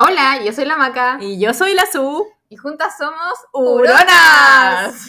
[0.00, 1.18] Hola, yo soy la Maca.
[1.20, 2.26] Y yo soy la Su.
[2.48, 5.08] Y juntas somos ¡Huronas!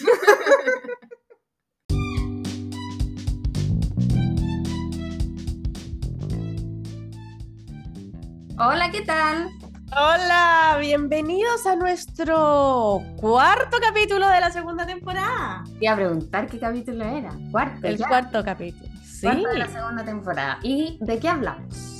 [8.58, 9.50] Hola, ¿qué tal?
[9.90, 15.64] Hola, bienvenidos a nuestro cuarto capítulo de la segunda temporada.
[15.80, 17.32] Iba a preguntar qué capítulo era.
[17.50, 17.88] Cuarto.
[17.88, 18.06] El ya.
[18.06, 18.88] cuarto capítulo.
[19.04, 19.26] Sí.
[19.26, 20.60] Cuarto de la segunda temporada.
[20.62, 21.95] ¿Y de qué hablamos?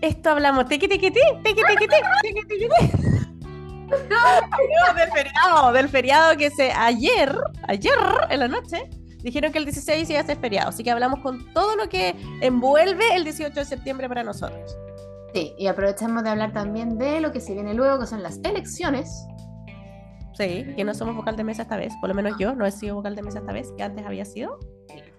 [0.00, 1.60] Esto hablamos tequi tequi tequi.
[3.88, 7.36] Hablamos del feriado, del feriado que se ayer,
[7.68, 7.98] ayer
[8.30, 8.90] en la noche,
[9.22, 12.14] dijeron que el 16 iba a ser feriado, así que hablamos con todo lo que
[12.40, 14.76] envuelve el 18 de septiembre para nosotros.
[15.34, 18.38] Sí, y aprovechamos de hablar también de lo que se viene luego, que son las
[18.42, 19.26] elecciones.
[20.34, 22.70] Sí, que no somos vocal de mesa esta vez, por lo menos yo no he
[22.70, 24.58] sido vocal de mesa esta vez, que antes había sido.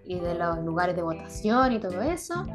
[0.03, 2.45] Y de los lugares de votación y todo eso.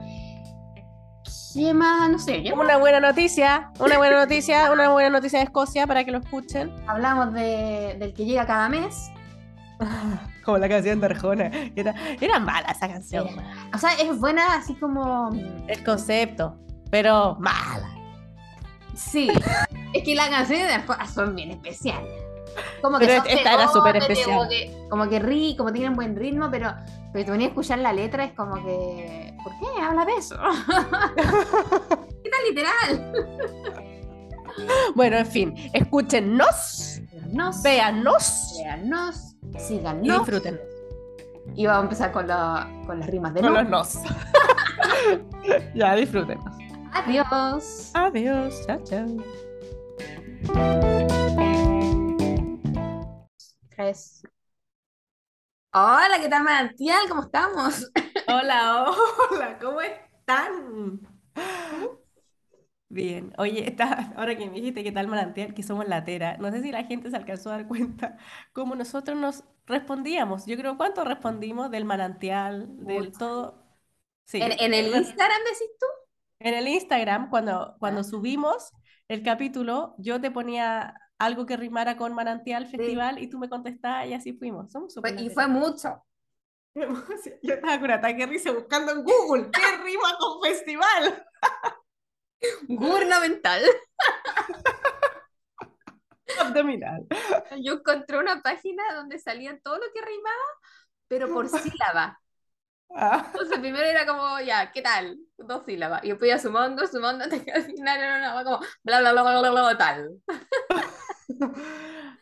[1.55, 2.11] ¿Qué más?
[2.11, 6.05] No sé, ya Una buena noticia, una buena noticia, una buena noticia de Escocia para
[6.05, 6.73] que lo escuchen.
[6.87, 9.11] hablamos de, del que llega cada mes.
[10.45, 11.51] Como la canción de Arjona.
[11.77, 13.29] Era, era mala esa canción.
[13.75, 15.31] O sea, es buena así como...
[15.69, 16.57] El concepto,
[16.91, 17.89] pero mala.
[18.95, 19.31] Sí,
[19.93, 22.11] es que las canciones de Arjona son bien especiales.
[22.83, 24.37] Como que Pero esta era súper especial.
[24.39, 26.75] Como que, como que como tienen buen ritmo, pero,
[27.13, 29.35] pero te venía a escuchar la letra, es como que.
[29.43, 30.37] ¿Por qué habla de eso?
[32.23, 33.15] ¿Qué tan literal?
[34.95, 40.03] Bueno, en fin, escúchennos, Nos, véannos véannos, y síganos.
[40.19, 40.61] disfruten.
[41.55, 43.99] Y vamos a empezar con, la- con las rimas de Con los nos.
[45.75, 46.45] ya, disfrútenos.
[46.93, 47.91] Adiós.
[47.95, 49.07] Adiós, chao, chao.
[53.77, 54.23] Tres.
[55.75, 57.09] Hola, ¿qué tal, Manantial?
[57.09, 57.91] ¿Cómo estamos?
[58.27, 58.87] Hola,
[59.31, 61.01] hola, ¿cómo están?
[62.89, 66.61] Bien, oye, está, ahora que me dijiste que tal manantial, que somos latera, no sé
[66.63, 68.19] si la gente se alcanzó a dar cuenta
[68.53, 70.45] cómo nosotros nos respondíamos.
[70.47, 73.17] Yo creo, ¿cuánto respondimos del manantial, del Mucho.
[73.17, 73.65] todo?
[74.27, 74.95] Sí, ¿En, en el.
[74.95, 75.87] Instagram decís tú?
[76.39, 78.05] En el Instagram, cuando, cuando Ah.
[78.05, 78.73] subimos
[79.09, 80.95] el capítulo, yo te ponía
[81.25, 84.73] algo que rimara con manantial festival y tú me contestabas y así fuimos.
[84.73, 86.05] Somos súper Fue- y fue mucho.
[86.75, 91.27] Yo estaba con ataque risa buscando en Google qué rima con festival.
[92.69, 93.63] Gubernamental.
[96.41, 97.07] Abdominal.
[97.63, 100.47] Yo encontré una página donde salían todo lo que rimaba,
[101.07, 102.19] pero por sílaba.
[102.95, 103.23] Ah.
[103.27, 105.19] Entonces primero era como, ya, ¿qué tal?
[105.37, 106.05] Dos sílabas.
[106.05, 109.23] Y después iba sumando, sumando, hasta que al final era una como, bla, bla, bla,
[109.23, 110.11] bla, bla, bla, tal.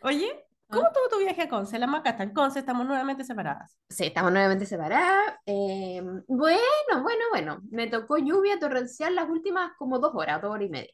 [0.03, 1.78] Oye, ¿cómo estuvo tu viaje a Conce?
[1.78, 3.78] La Maca está en Conce, estamos nuevamente separadas.
[3.88, 5.34] Sí, estamos nuevamente separadas.
[5.47, 7.60] Eh, bueno, bueno, bueno.
[7.70, 10.93] Me tocó lluvia torrencial las últimas como dos horas, dos horas y media.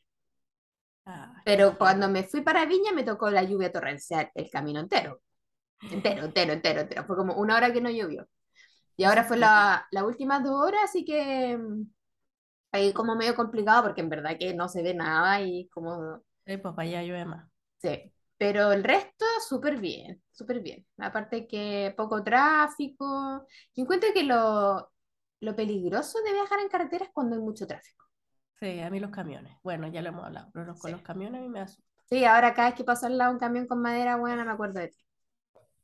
[1.05, 5.21] Ah, Pero cuando me fui para Viña me tocó la lluvia torrencial el camino entero.
[5.91, 7.05] Entero, entero, entero, entero.
[7.05, 8.27] Fue como una hora que no llovió.
[8.97, 11.83] Y ahora fue la, las últimas dos horas, así que mm,
[12.73, 16.23] ahí como medio complicado porque en verdad que no se ve nada y como...
[16.47, 17.47] eh, pues para allá llueve más.
[17.87, 20.87] Sí, pero el resto súper bien, súper bien.
[20.99, 23.47] Aparte que poco tráfico.
[23.75, 24.93] Yo encuentro que lo,
[25.41, 28.05] lo peligroso de viajar en carretera es cuando hay mucho tráfico.
[28.61, 29.57] Sí, a mí los camiones.
[29.63, 30.93] Bueno, ya lo hemos hablado, pero los- con Sí.
[30.93, 31.85] los camiones a mí me asusta.
[32.07, 34.81] Sí, ahora cada vez que paso al lado un camión con madera, bueno, me acuerdo
[34.81, 34.97] de ti.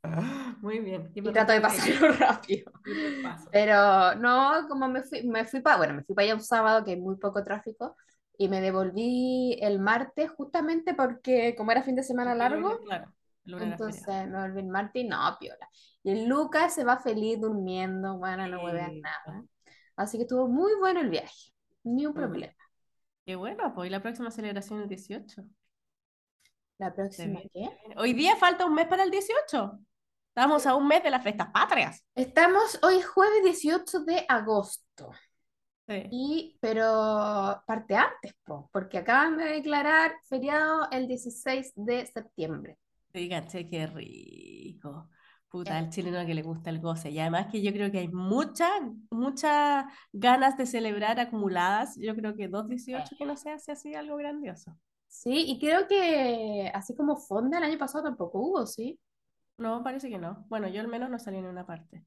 [0.63, 1.11] Muy bien.
[1.15, 2.73] Y trato de pasarlo rápido.
[3.23, 3.51] Paso.
[3.51, 6.85] Pero no, como me fui, me fui para, bueno, me fui para allá un sábado
[6.85, 7.97] que hay muy poco tráfico
[8.39, 13.13] y me devolví el martes justamente porque como era fin de semana largo, claro,
[13.45, 15.69] entonces me devolví el martes y no, piola.
[16.03, 19.01] Y el Lucas se va feliz durmiendo, bueno, no hueve Sí.
[19.01, 19.45] nada.
[19.97, 21.53] Así que estuvo muy bueno el viaje,
[21.85, 22.55] ni un problema.
[23.25, 25.45] Qué bueno, pues y la próxima celebración es el 18.
[26.79, 27.71] La próxima, ¿qué?
[27.97, 29.79] Hoy día falta un mes para el 18.
[30.35, 32.05] Estamos a un mes de las fiestas patrias.
[32.15, 35.11] Estamos hoy jueves 18 de agosto.
[35.89, 36.07] Sí.
[36.11, 42.79] Y, pero parte antes, po, porque acaban de declarar feriado el 16 de septiembre.
[43.13, 45.09] Fíjate qué rico.
[45.49, 47.11] Puta, al chileno que le gusta el goce.
[47.11, 48.71] Y además que yo creo que hay muchas,
[49.11, 51.95] muchas ganas de celebrar acumuladas.
[51.97, 54.75] Yo creo que 2.18 que no se hace así algo grandioso.
[55.09, 58.99] Sí, y creo que así como Fonda el año pasado tampoco hubo, ¿sí?
[59.59, 60.47] No, parece que no.
[60.49, 62.03] Bueno, yo al menos no salí en una parte.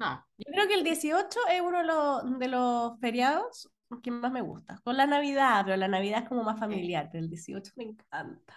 [0.00, 0.24] No.
[0.38, 3.70] Yo creo que el 18 es uno de los, de los feriados
[4.02, 4.80] que más me gusta.
[4.84, 8.56] Con la Navidad, pero la Navidad es como más familiar, pero el 18 me encanta.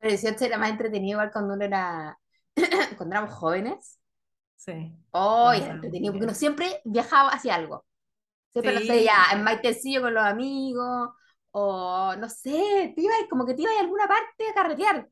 [0.00, 2.18] El 18 era más entretenido igual cuando uno era,
[2.96, 3.98] cuando éramos jóvenes.
[4.56, 4.92] Sí.
[5.12, 7.84] Oh, era entretenido, porque uno siempre viajaba hacia algo.
[8.52, 9.04] Siempre, no sé, Sí.
[9.04, 11.10] ya en Maitecillo con los amigos,
[11.52, 15.08] o no sé, te ibas, como que te ibas a alguna parte a carretear.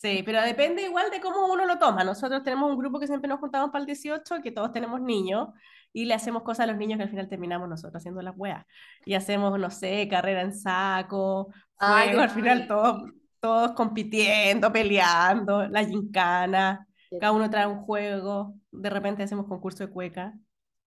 [0.00, 2.04] Sí, pero depende igual de cómo uno lo toma.
[2.04, 5.48] Nosotros tenemos un grupo que siempre nos juntamos para el 18, que todos tenemos niños,
[5.92, 8.64] y le hacemos cosas a los niños que al final terminamos nosotros haciendo las weas.
[9.04, 13.10] Y hacemos, no sé, carrera en saco, Ay, juego, al final todos,
[13.40, 16.86] todos compitiendo, peleando, la gincana,
[17.20, 20.32] cada uno trae un juego, de repente hacemos concurso de cueca,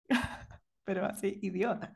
[0.84, 1.92] pero así, idiota.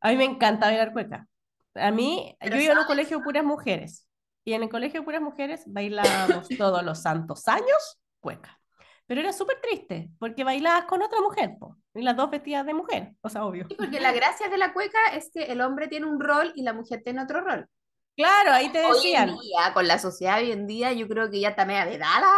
[0.00, 1.28] A mí me encanta bailar cueca.
[1.76, 4.08] A mí, Pero yo iba en un colegio de puras mujeres,
[4.44, 8.60] y en el colegio de puras mujeres bailábamos todos los santos años cueca.
[9.06, 12.72] Pero era súper triste, porque bailabas con otra mujer, po, y las dos vestidas de
[12.72, 13.66] mujer, o sea, obvio.
[13.68, 16.62] sí, porque la gracia de la cueca es que el hombre tiene un rol y
[16.62, 17.68] la mujer tiene otro rol.
[18.16, 21.30] Claro, ahí te Hoy en decían, día, con la sociedad hoy en día, yo creo
[21.30, 22.30] que ya está media vedada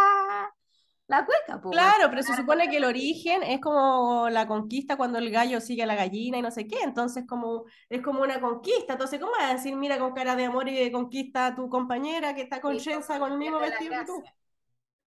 [1.07, 1.71] la, cueca, weón.
[1.71, 5.83] claro, pero se supone que el origen es como la conquista cuando el gallo sigue
[5.83, 9.31] a la gallina y no sé qué, entonces como, es como una conquista, entonces ¿cómo
[9.31, 12.41] vas a decir, mira con cara de amor y de conquista a tu compañera que
[12.41, 14.23] está con Y que con el mismo vestido que tú?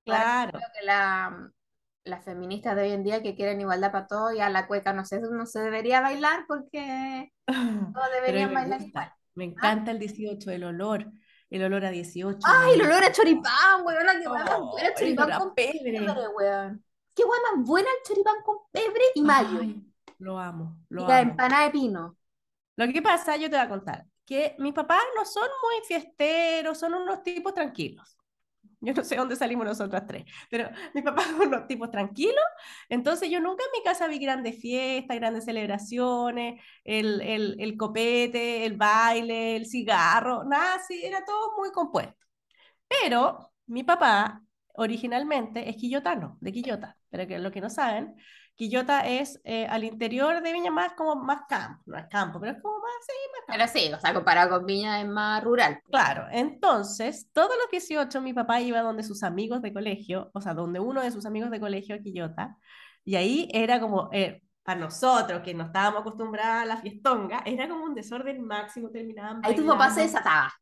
[0.04, 0.52] Claro.
[0.52, 1.50] creo que la,
[2.08, 5.04] las feministas de hoy en día que quieren igualdad para todos, ya la cueca no
[5.04, 9.12] sé, no se debería bailar porque todos a deberían bailar igual.
[9.34, 9.48] me ¿ah?
[9.48, 11.10] encanta el 18, el olor,
[11.50, 14.88] el olor a 18, Ay, el olor a choripán, weón, la que más Oh, buena,
[14.88, 16.00] el choripán con pebre,
[16.36, 16.84] weón.
[17.14, 19.60] Qué weón más buena el choripán con pebre y mayo.
[19.60, 19.82] Ay,
[20.18, 21.30] lo amo, Y lo la amo.
[21.30, 22.16] empanada de pino.
[22.76, 26.78] Lo que pasa, yo te voy a contar, que mis papás no son muy fiesteros,
[26.78, 28.17] son unos tipos tranquilos.
[28.80, 32.36] Yo no sé dónde salimos nosotras tres, pero mis papás son unos tipos tranquilos,
[32.88, 38.64] entonces yo nunca en mi casa vi grandes fiestas, grandes celebraciones, el, el, el copete,
[38.66, 42.14] el baile, el cigarro, nada así, era todo muy compuesto.
[42.88, 44.42] Pero mi papá
[44.74, 48.14] originalmente es quillotano, de Quillota, pero que lo que no saben,
[48.58, 52.56] Quillota es eh, al interior de Viña más como más campo, no es campo, pero
[52.56, 53.52] es como más, sí, más campo.
[53.52, 55.80] Pero sí, o sea, comparado con Viña es más rural.
[55.88, 60.54] Claro, entonces, todos los 18 mi papá iba donde sus amigos de colegio, o sea,
[60.54, 62.56] donde uno de sus amigos de colegio, Quillota,
[63.04, 67.68] y ahí era como, eh, para nosotros que no estábamos acostumbrados a la fiestonga, era
[67.68, 70.52] como un desorden máximo, terminaban Ahí tu papá se desataba.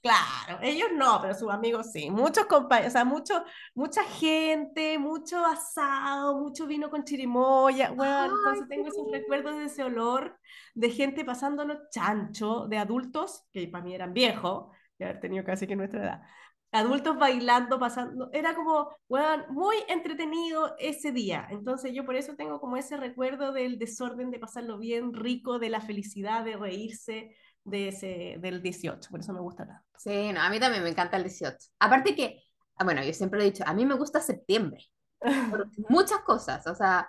[0.00, 2.10] Claro, ellos no, pero sus amigos sí.
[2.10, 7.90] Muchos compañeros, o sea, mucho, mucha gente, mucho asado, mucho vino con chirimoya.
[7.90, 10.38] Bueno, entonces tengo esos recuerdos de ese olor
[10.74, 15.66] de gente pasándolo chancho, de adultos, que para mí eran viejos, de haber tenido casi
[15.66, 16.22] que nuestra edad.
[16.70, 21.48] Adultos bailando, pasando, era como, bueno, muy entretenido ese día.
[21.50, 25.70] Entonces yo por eso tengo como ese recuerdo del desorden, de pasarlo bien, rico, de
[25.70, 27.34] la felicidad, de reírse
[27.66, 29.84] de ese, del 18, por eso me gusta tanto.
[29.98, 31.56] Sí, no, a mí también me encanta el 18.
[31.80, 32.42] Aparte que,
[32.76, 34.84] ah, bueno, yo siempre he dicho, a mí me gusta septiembre,
[35.50, 37.08] por muchas cosas, o sea,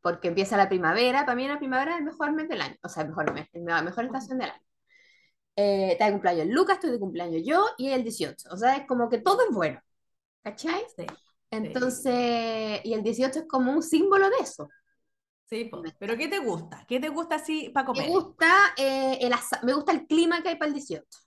[0.00, 2.88] porque empieza la primavera, para mí la primavera es el mejor mes del año, o
[2.88, 4.62] sea, el mejor mes, la mejor estación del año.
[5.56, 8.86] Eh, está de cumpleaños Lucas, estoy de cumpleaños yo y el 18, o sea, es
[8.86, 9.80] como que todo es bueno,
[10.42, 10.82] ¿cachai?
[10.96, 11.04] Sí,
[11.50, 14.70] Entonces, y el 18 es como un símbolo de eso.
[15.50, 16.84] Sí, pero ¿qué te gusta?
[16.88, 18.08] ¿Qué te gusta así para Me comer?
[18.08, 21.18] gusta, eh, el me gusta el clima que hay para el 18.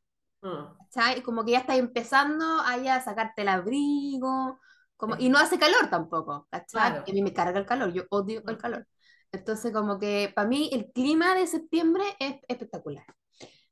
[0.41, 1.21] Mm.
[1.23, 4.59] Como que ya estás empezando ahí a sacarte el abrigo,
[4.97, 6.47] como, y no hace calor tampoco.
[6.71, 7.03] Claro.
[7.07, 8.59] A mí me carga el calor, yo odio el Mm.
[8.59, 8.87] calor.
[9.31, 13.05] Entonces, como que para mí el clima de septiembre es espectacular.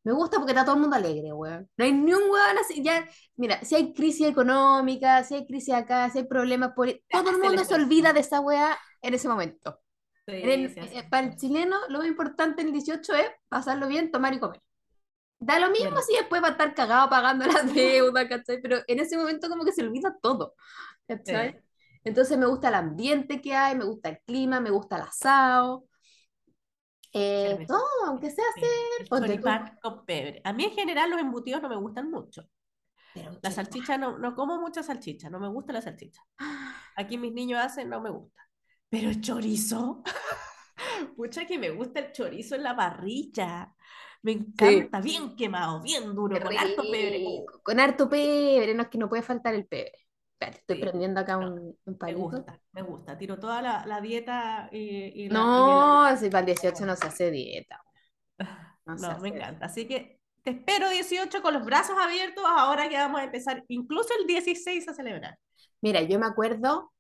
[0.04, 1.70] Me gusta porque está todo el mundo alegre, weón.
[1.78, 5.76] No hay ni un weón así, ya, mira, si hay crisis económica, si hay crisis
[5.76, 9.28] acá, si hay problemas, poli- todo el mundo se olvida de esa weá en ese
[9.28, 9.80] momento.
[10.40, 14.12] Sí, el- eh, para el chileno, lo más importante en el 18 es pasarlo bien,
[14.12, 14.62] tomar y comer.
[15.40, 18.62] Da lo mismo Bueno, si después va a estar cagado pagando la deuda, ¿cachai?
[18.62, 20.56] Pero en ese momento como que se olvida todo,
[21.08, 21.54] ¿cachai?
[21.54, 21.62] sí.
[22.06, 25.86] Entonces me gusta el ambiente que hay, me gusta el clima, me gusta el asado,
[27.14, 29.10] eh, todo, aunque sea hacer,
[29.82, 30.42] con pebre.
[30.44, 32.44] A mí en general los embutidos no me gustan mucho.
[33.14, 36.22] pero La salchicha no, no como mucha salchicha, no me gusta la salchicha.
[36.96, 38.44] Aquí mis niños hacen, no me gusta.
[38.92, 40.04] Pero el chorizo,
[41.16, 43.76] pucha que me gusta el chorizo en la parrilla.
[44.24, 47.34] Me Sí, encanta, bien quemado, bien qué duro, con harto pebre.
[47.64, 49.94] Con harto pebre, no es que no puede faltar el pebre.
[50.34, 52.16] Espérate, estoy sí, prendiendo acá no, un, un me palito.
[52.16, 53.18] gusta, me gusta.
[53.18, 54.80] Tiro toda la, la dieta y,
[55.26, 57.82] y la, y me la No, si para el 18 no se hace dieta,
[58.86, 59.66] no No, me encanta.
[59.68, 64.10] Así que te espero 18 con los brazos abiertos ahora que vamos a empezar incluso
[64.20, 65.38] el 16 a celebrar.
[65.82, 66.92] Mira, yo me acuerdo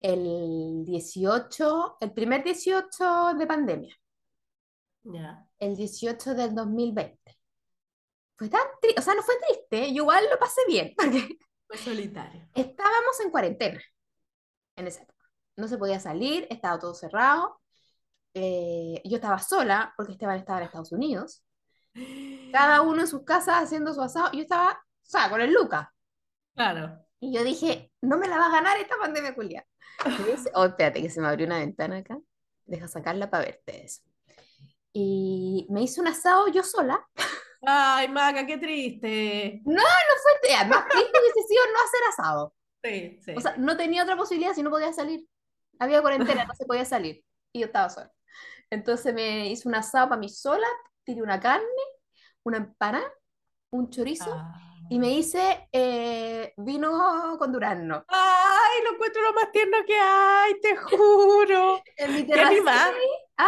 [0.00, 3.96] el 18, el primer 18 de pandemia,
[5.04, 5.46] Ya.
[5.58, 7.38] el 18 del 2020.
[8.36, 11.78] Fue tan triste, o sea, no fue triste, yo igual lo pasé bien, porque Fue
[11.78, 12.48] solitario.
[12.54, 13.80] estábamos en cuarentena
[14.76, 15.16] en esa época.
[15.56, 17.60] No se podía salir, estaba todo cerrado.
[18.34, 21.42] eh, yo estaba sola porque Esteban estaba en Estados Unidos.
[22.52, 24.30] cada uno en sus casas haciendo su asado.
[24.32, 25.88] Yo estaba, o sea, con el Lucas.
[26.54, 26.98] Claro.
[27.20, 29.66] Y yo dije, no me la va a ganar esta pandemia, Julia.
[30.54, 32.18] Oh, espérate, que se me abrió una ventana acá.
[32.64, 34.02] Deja sacarla para verte eso.
[34.92, 37.06] Y me hice un asado yo sola.
[37.62, 39.60] Ay, Maca, qué triste.
[39.64, 42.54] No, no fue, más triste hubiese sido no hacer asado.
[42.82, 43.34] Sí, sí.
[43.36, 45.26] O sea, no tenía otra posibilidad si no podía salir.
[45.78, 47.22] Había cuarentena, no se podía salir.
[47.52, 48.12] Y yo estaba sola.
[48.70, 50.66] Entonces me hice un asado para mí sola,
[51.04, 51.66] tiré una carne,
[52.42, 53.10] una empanada,
[53.70, 54.54] un chorizo Ah.
[54.88, 58.04] y me hice eh, vino con durazno.
[58.68, 61.82] Ay, lo encuentro lo más tierno que hay, te juro.
[61.96, 62.88] En mi ¿Qué animada?
[63.38, 63.46] ahí,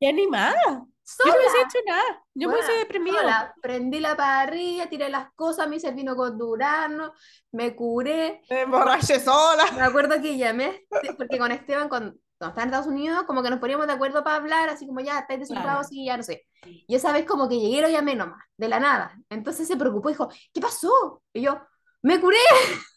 [0.00, 0.62] Qué animada.
[0.64, 1.36] Yo no sola.
[1.36, 2.22] hubiese hecho nada.
[2.34, 3.16] Yo me Bueno, hubiese deprimido.
[3.18, 3.54] sola.
[3.62, 7.12] Prendí la parrilla, tiré las cosas, me hice el vino con durazno,
[7.52, 8.42] me curé.
[8.50, 9.64] Me emborraché sola.
[9.72, 10.86] Me acuerdo que llamé,
[11.16, 14.22] porque con Esteban, cuando, cuando estaba en Estados Unidos, como que nos poníamos de acuerdo
[14.22, 15.88] para hablar, así como ya, estáis desocupados, Claro.
[15.88, 16.46] sí, ya no sé.
[16.86, 19.16] Y esa vez como que llegué y lo llamé nomás, de la nada.
[19.30, 21.22] Entonces se preocupó, dijo, ¿qué pasó?
[21.32, 21.58] Y yo,
[22.02, 22.38] me curé.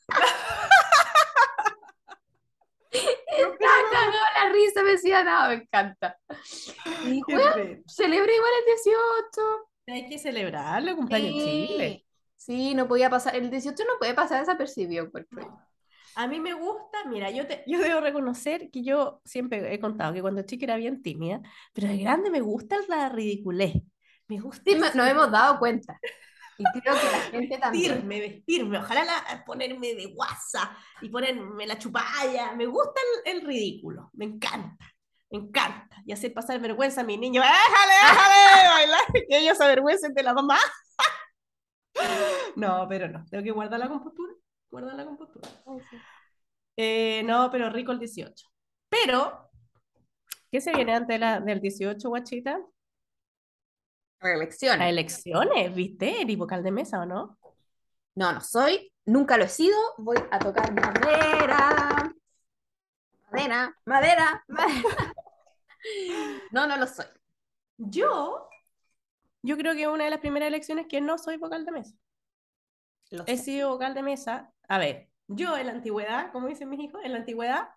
[3.38, 6.17] Estaba cagado la risa, me decía, no, me encanta.
[7.05, 9.69] Y bueno, celebré igual el 18.
[9.88, 11.65] Hay que celebrarlo, cumpleaños Sí.
[11.67, 12.05] Chile.
[12.36, 15.60] Sí, no podía pasar, el 18 no puede pasar desapercibido, encuentro yo.
[16.15, 20.13] A mí me gusta, mira, yo, te, yo debo reconocer que yo siempre he contado
[20.13, 21.41] que cuando chica era bien tímida,
[21.74, 23.75] pero de grande me gusta la ridiculez.
[24.27, 26.00] Me gusta Sí, nos hemos dado cuenta.
[26.75, 27.91] Y creo que la gente también.
[27.91, 32.53] vestirme, vestirme, ojalá la- ponerme de guasa y ponerme la chupalla.
[32.55, 34.77] Me gusta el, el ridículo, me encanta,
[35.29, 35.97] me encanta.
[36.05, 37.43] Y hacer pasar vergüenza a mis niños.
[37.45, 38.69] ¡Déjale, déjale!
[38.73, 38.99] Bailar,
[39.29, 40.57] que ellos se avergüencen de la mamá.
[42.55, 44.33] No, pero no, tengo que guardar la compostura.
[44.69, 45.49] Guardar la compostura.
[46.77, 48.45] Eh, no, pero rico el 18.
[48.89, 49.49] Pero,
[50.51, 52.59] ¿qué se viene antes de la- del 18, guachita?
[54.21, 54.89] Reelecciones.
[54.89, 56.21] elecciones, ¿viste?
[56.21, 57.37] ¿Eres vocal de mesa o no?
[58.15, 59.77] No, no soy, nunca lo he sido.
[59.97, 62.13] Voy a tocar madera.
[63.31, 65.13] Madera, madera, madera.
[66.51, 67.05] No, no lo soy.
[67.77, 68.47] Yo,
[69.43, 71.95] yo creo que una de las primeras elecciones que no soy vocal de mesa.
[73.11, 73.43] Lo He sé.
[73.45, 74.53] sido vocal de mesa.
[74.67, 77.69] A ver, yo en la antigüedad, como dicen mis hijos, en la antigüedad,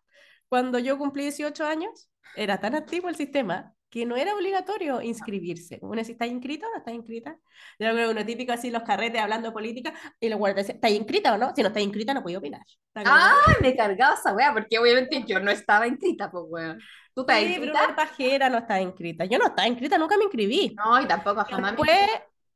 [0.48, 5.78] cuando yo cumplí 18 años, era tan antiguo el sistema que no era obligatorio inscribirse.
[5.82, 7.38] Uno decía, ¿estás inscrito o no estás inscrita?
[7.78, 11.32] Yo creo que uno típico así, los carretes hablando política, y los guardias ¿estás inscrita
[11.32, 11.52] o no?
[11.54, 12.62] Si no estás inscrita, no puedo opinar.
[12.92, 16.80] Está Ay, me cargaba esa wea, porque obviamente yo no estaba inscrita, pues weón.
[17.14, 17.94] ¿Tú estás Sí, inscrita?
[17.94, 19.24] pajera no está inscrita.
[19.26, 20.74] Yo no estaba inscrita, nunca me inscribí.
[20.76, 22.10] No, y tampoco jamás me Después,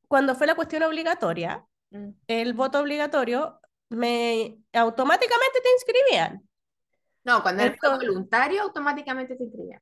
[0.08, 2.10] cuando fue la cuestión obligatoria, Mm.
[2.26, 6.42] el voto obligatorio, me automáticamente te inscribían.
[7.24, 9.80] No, cuando él fue voluntario, automáticamente te inscribía.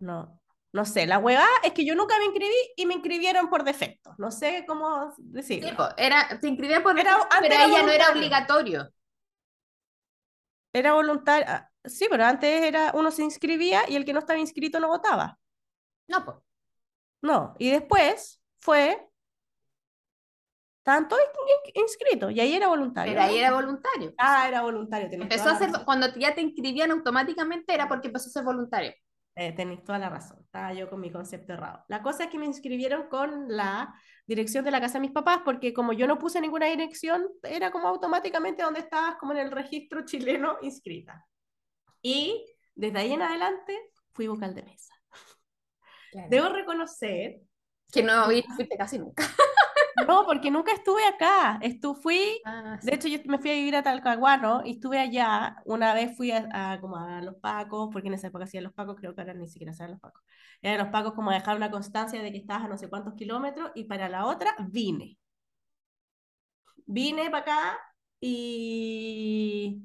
[0.00, 0.40] No,
[0.72, 4.14] no sé, la hueá es que yo nunca me inscribí y me inscribieron por defecto.
[4.18, 5.76] No sé cómo Sí, decirlo.
[5.76, 8.90] po, era, te inscribían por Era- defecto, antes pero era ella no era obligatorio.
[10.72, 11.44] Era voluntario.
[11.48, 14.88] ah, Sí, pero antes era uno se inscribía y el que no estaba inscrito no
[14.88, 15.38] votaba.
[16.08, 16.36] No, pues.
[17.22, 19.06] No, y después fue
[20.82, 21.16] tanto
[21.74, 23.12] inscrito y ahí era voluntario.
[23.12, 24.12] Pero ahí era voluntario.
[24.18, 28.32] Ah, era voluntario, Empezó a ser, cuando ya te inscribían automáticamente era porque empezó a
[28.32, 28.92] ser voluntario.
[29.36, 31.84] Eh, tenéis toda la razón, estaba yo con mi concepto errado.
[31.88, 33.94] La cosa es que me inscribieron con la
[34.26, 37.70] dirección de la casa de mis papás, porque como yo no puse ninguna dirección, era
[37.70, 41.26] como automáticamente donde estabas, como en el registro chileno inscrita.
[42.02, 42.44] Y
[42.74, 43.78] desde ahí en adelante
[44.12, 44.94] fui vocal de mesa.
[46.28, 47.40] Debo reconocer,
[47.92, 49.22] Que no fuiste casi nunca.
[50.08, 53.76] no, porque nunca estuve acá, estu fui Ah, De hecho, yo me fui a vivir
[53.76, 55.56] a Talcahuano y estuve allá.
[55.66, 58.72] Una vez fui a, a como a los Pacos, porque en esa época hacían los
[58.72, 60.22] Pacos, creo que ahora ni siquiera saben los Pacos.
[60.62, 63.14] Eran los Pacos como a dejar una constancia de que estabas a no sé cuántos
[63.14, 65.18] kilómetros y para la otra vine.
[66.86, 67.78] Vine para acá
[68.20, 69.82] y,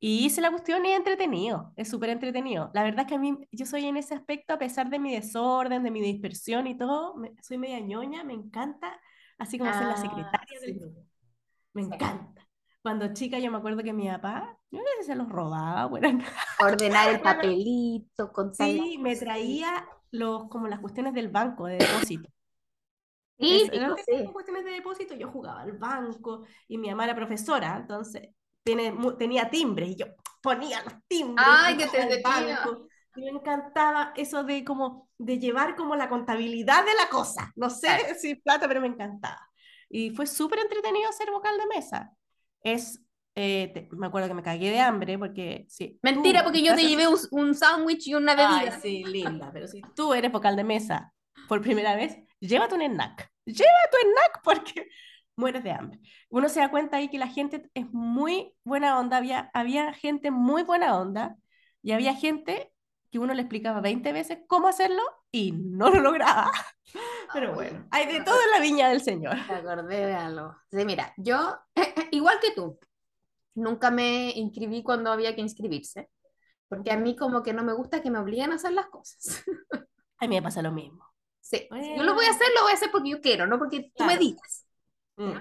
[0.00, 2.70] y hice la cuestión y es entretenido, es súper entretenido.
[2.74, 5.12] La verdad es que a mí, yo soy en ese aspecto, a pesar de mi
[5.14, 8.98] desorden, de mi dispersión y todo, me- soy media ñoña, me encanta,
[9.38, 11.00] así como ser la Ah, secretaria del grupo.
[11.74, 11.88] Me Sí.
[11.92, 12.48] encanta.
[12.82, 15.86] Cuando chica yo me acuerdo que mi papá, yo no sé si se los robaba,
[15.90, 16.24] bueno,
[16.60, 22.30] Ordenar el papelito, contar sí, me traía los, como las cuestiones del banco, de depósito.
[23.38, 23.68] Sí,
[24.06, 28.30] Es- cuestiones de depósito, yo jugaba al banco y mi mamá era profesora, entonces
[28.64, 30.06] tiene, mu- tenía timbres y yo
[30.42, 32.22] ponía los timbres Ay, al entretenido.
[32.22, 32.88] banco.
[33.16, 37.52] Y me encantaba eso de como de llevar como la contabilidad de la cosa.
[37.56, 38.14] No sé Claro.
[38.20, 39.40] si plata, pero me encantaba.
[39.90, 42.12] Y fue súper entretenido ser vocal de mesa.
[42.62, 43.00] Es,
[43.34, 45.98] eh, te- me acuerdo que me cagué de hambre porque sí.
[46.02, 48.80] Mentira, tú porque yo te llevé un, un sándwich y una Ay, bebida.
[48.80, 51.12] sí, linda, pero si tú eres vocal de mesa
[51.48, 54.88] por primera vez, llévate un snack, llévate un snack porque
[55.36, 56.00] mueres de hambre.
[56.30, 60.30] Uno se da cuenta ahí que la gente es muy buena onda, había, había gente
[60.30, 61.36] muy buena onda
[61.82, 62.72] y había gente
[63.10, 66.50] que uno le explicaba 20 veces cómo hacerlo y no lo lograba.
[67.32, 69.36] Pero bueno, hay de todo en la viña del Señor.
[69.48, 70.56] Me acordé de algo.
[70.70, 71.58] Sí, mira, yo,
[72.10, 72.78] igual que tú,
[73.54, 76.10] nunca me inscribí cuando había que inscribirse,
[76.68, 79.42] porque a mí como que no me gusta que me obliguen a hacer las cosas.
[80.20, 81.04] A mí me pasa lo mismo.
[81.40, 83.56] Sí, si yo lo voy a hacer, lo voy a hacer porque yo quiero, no
[83.58, 84.20] porque tú me Claro.
[84.20, 84.66] digas.
[85.16, 85.32] Mm.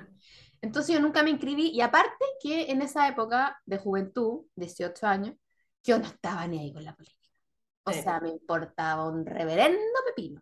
[0.62, 5.36] Entonces yo nunca me inscribí y aparte que en esa época de juventud, 18 años,
[5.84, 7.17] yo no estaba ni ahí con la política.
[7.88, 8.02] O Sí.
[8.02, 10.42] sea, me importaba un reverendo pepino.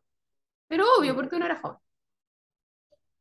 [0.67, 1.15] Pero obvio, Mm.
[1.15, 1.77] porque uno era joven.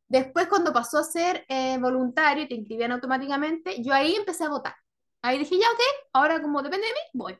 [0.09, 4.49] Después, cuando pasó a ser eh, voluntario y te inscribían automáticamente, yo ahí empecé a
[4.49, 4.75] votar.
[5.23, 5.81] Ahí dije, ya, ok,
[6.13, 7.39] ahora como depende de mí, voy.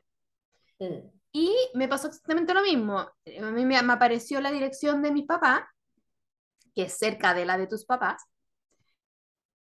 [0.79, 1.09] Mm.
[1.31, 2.99] Y me pasó exactamente lo mismo.
[2.99, 3.11] A
[3.51, 5.63] mí me, me apareció la dirección de mis papás,
[6.75, 8.23] que es cerca de la de tus papás,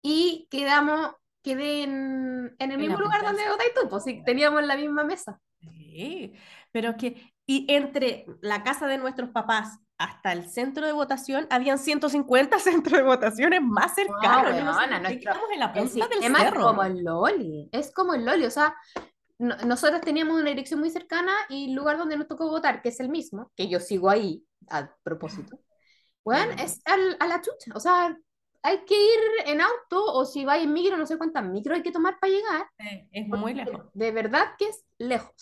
[0.02, 1.14] y quedamos,
[1.44, 5.04] quedé en, en el En mismo lugar donde votáis tú, pues sí, teníamos la misma
[5.04, 5.40] mesa.
[5.62, 6.34] Sí,
[6.72, 11.78] pero que, y entre la casa de nuestros papás hasta el centro de votación, habían
[11.78, 14.56] 150 centros de votaciones más cercanos.
[14.58, 15.90] Yo no sé nuestro- en la punta del
[16.20, 16.62] sistema es cerro.
[16.64, 18.76] como el Loli, es como el Loli, o sea,
[19.38, 22.90] no- nosotros teníamos una dirección muy cercana y el lugar donde nos tocó votar, que
[22.90, 25.60] es el mismo, que yo sigo ahí, a propósito,
[26.26, 28.18] bueno, es al- a la chucha, o sea,
[28.64, 31.82] hay que ir en auto o si vais en micro, no sé cuántas micro hay
[31.84, 33.86] que tomar para llegar, Sí, es muy lejos.
[33.94, 35.34] De verdad que es lejos.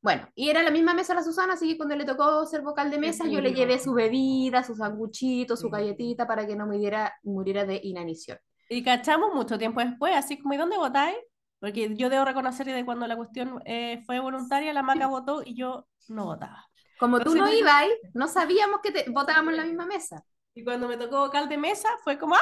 [0.00, 2.90] Bueno, y era la misma mesa la Susana, así que cuando le tocó ser vocal
[2.90, 7.14] de mesa, yo le llevé su bebida, su sanguchito, su galletita para que no muriera,
[7.22, 8.38] muriera de inanición.
[8.68, 11.16] Y cachamos mucho tiempo después, así como, ¿y dónde votáis?
[11.60, 15.42] Porque yo debo reconocer que de cuando la cuestión eh, fue voluntaria, la Maca votó
[15.44, 16.66] y yo no votaba.
[16.98, 20.24] Como tú Entonces, no no- ibas, no sabíamos que te, votábamos en la misma mesa.
[20.54, 22.40] Y cuando me tocó vocal de mesa, fue como, ¡ah!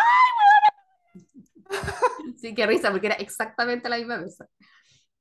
[2.38, 4.46] Sí, qué risa, porque era exactamente la misma mesa.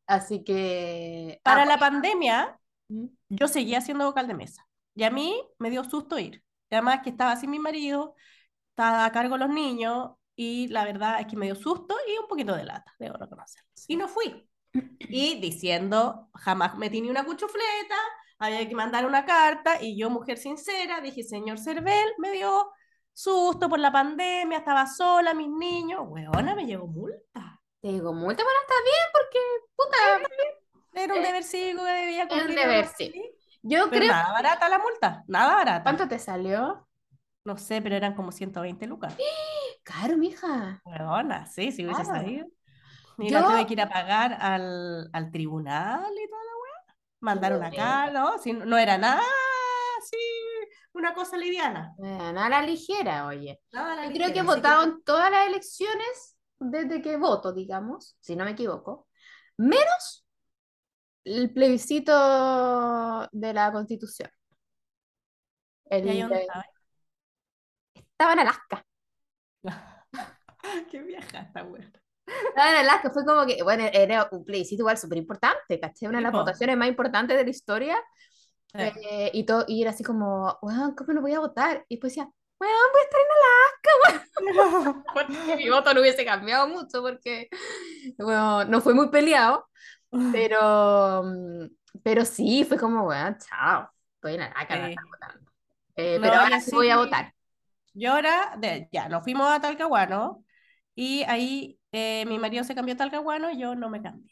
[0.10, 1.40] Así que...
[1.44, 2.60] Para ah, la pandemia,
[3.30, 4.68] yo seguía siendo vocal de mesa.
[4.96, 6.44] Y a mí me dio susto ir.
[6.68, 8.16] Y además que estaba sin mi marido,
[8.72, 12.18] estaba a cargo de los niños, y la verdad es que me dio susto y
[12.18, 13.70] un poquito de lata, debo reconocerlo.
[13.88, 14.50] Y no fui.
[15.00, 17.96] Y diciendo, jamás metí ni una cuchufleta,
[18.40, 22.72] había que mandar una carta, y yo, mujer sincera, dije, señor Cervel, me dio
[23.14, 27.59] susto por la pandemia, estaba sola, mis niños, weona, me llegó multa.
[27.82, 29.40] Te digo, multa, bueno, está bien, porque,
[29.76, 32.60] puta, Era un Eh, debercigo que debía un cumplir.
[32.60, 33.10] deber, algo sí.
[33.10, 33.36] así.
[33.62, 34.12] yo Pero creo...
[34.14, 35.84] nada barata la multa, nada barata.
[35.84, 36.88] ¿Cuánto te salió?
[37.46, 39.16] No sé, pero eran como 120 lucas.
[39.84, 40.82] Caro, mija.
[40.84, 42.20] Huevona, sí, si hubiese Claro.
[42.22, 42.48] sabido.
[43.18, 46.96] Y Yo- la tuve que ir a pagar al, al tribunal y toda la weá.
[47.22, 47.76] Mandar una bueno.
[47.78, 48.38] carta, ¿no?
[48.40, 49.24] Si no, era nada,
[50.10, 50.18] sí,
[50.94, 51.94] una cosa liviana.
[51.98, 53.60] Bueno, a la ligera, oye.
[53.72, 57.54] Nada a la Yo ligera, creo que votado en todas las elecciones desde que voto,
[57.54, 59.08] digamos, si no me equivoco,
[59.58, 60.26] menos
[61.24, 62.14] el plebiscito
[63.32, 64.30] de la Constitución.
[65.86, 66.48] El ¿Y ahí dónde de-
[67.96, 68.34] estaba?
[68.34, 68.86] en Alaska.
[70.92, 71.92] Qué vieja esta weá.
[72.26, 76.08] Estaba en Alaska, fue como que, bueno, era un plebiscito igual súper importante, ¿caché?
[76.08, 77.98] Una de las votaciones más importantes de la historia.
[78.74, 81.86] Eh, eh, y, todo, y era así como, weón, ¿cómo no voy a votar?
[81.90, 85.04] Y después decía, weón, voy a estar en Alaska, weón.
[85.14, 87.50] Porque mi voto no hubiese cambiado mucho porque,
[88.18, 89.68] bueno, no fue muy peleado.
[90.32, 91.68] Pero, mm,
[92.04, 95.52] pero sí, fue como, bueno, chao, estoy en Alaska, no estaba votando.
[95.96, 97.34] Eh, No, pero ahora sí voy a votar.
[97.94, 100.44] Yo ahora, de- ya, nos fuimos a Talcahuano
[100.96, 104.32] y ahí eh, mi marido se cambió a Talcahuano y yo no me cambié.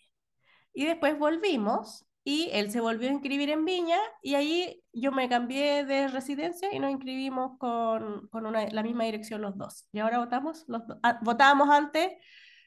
[0.74, 5.30] Y después volvimos y él se volvió a inscribir en Viña y ahí yo me
[5.30, 9.88] cambié de residencia y nos inscribimos con, con una, la misma dirección los dos.
[9.94, 10.98] Y ahora votamos los dos.
[11.04, 12.12] Ah, votábamos antes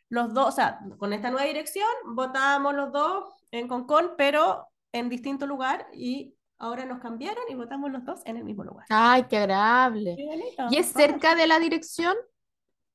[0.08, 5.10] los dos, o sea, con esta nueva dirección votábamos los dos en Concón, pero en
[5.10, 8.86] distinto lugar y ahora nos cambiaron y votamos los dos en el mismo lugar.
[8.88, 10.16] Ay, qué agradable.
[10.16, 10.54] Qué.
[10.70, 12.16] Y es cerca de la dirección,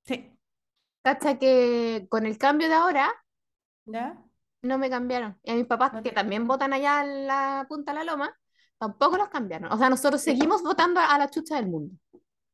[0.04, 0.36] Sí,
[1.04, 3.14] hasta que con el cambio de ahora
[3.86, 4.25] ¿ya?
[4.66, 5.40] No me cambiaron.
[5.44, 8.38] Y a mis papás, que también votan allá en la Punta de la Loma,
[8.78, 9.72] tampoco los cambiaron.
[9.72, 11.96] O sea, nosotros seguimos votando a la chucha del mundo.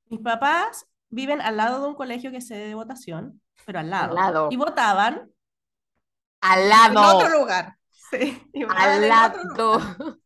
[0.08, 4.16] Mis papás viven al lado de un colegio que se de votación, pero al lado.
[4.16, 4.48] lado.
[4.52, 5.32] Y votaban
[6.42, 7.78] Al en otro lugar.
[8.12, 8.44] Sí,
[8.76, 9.80] Al lado.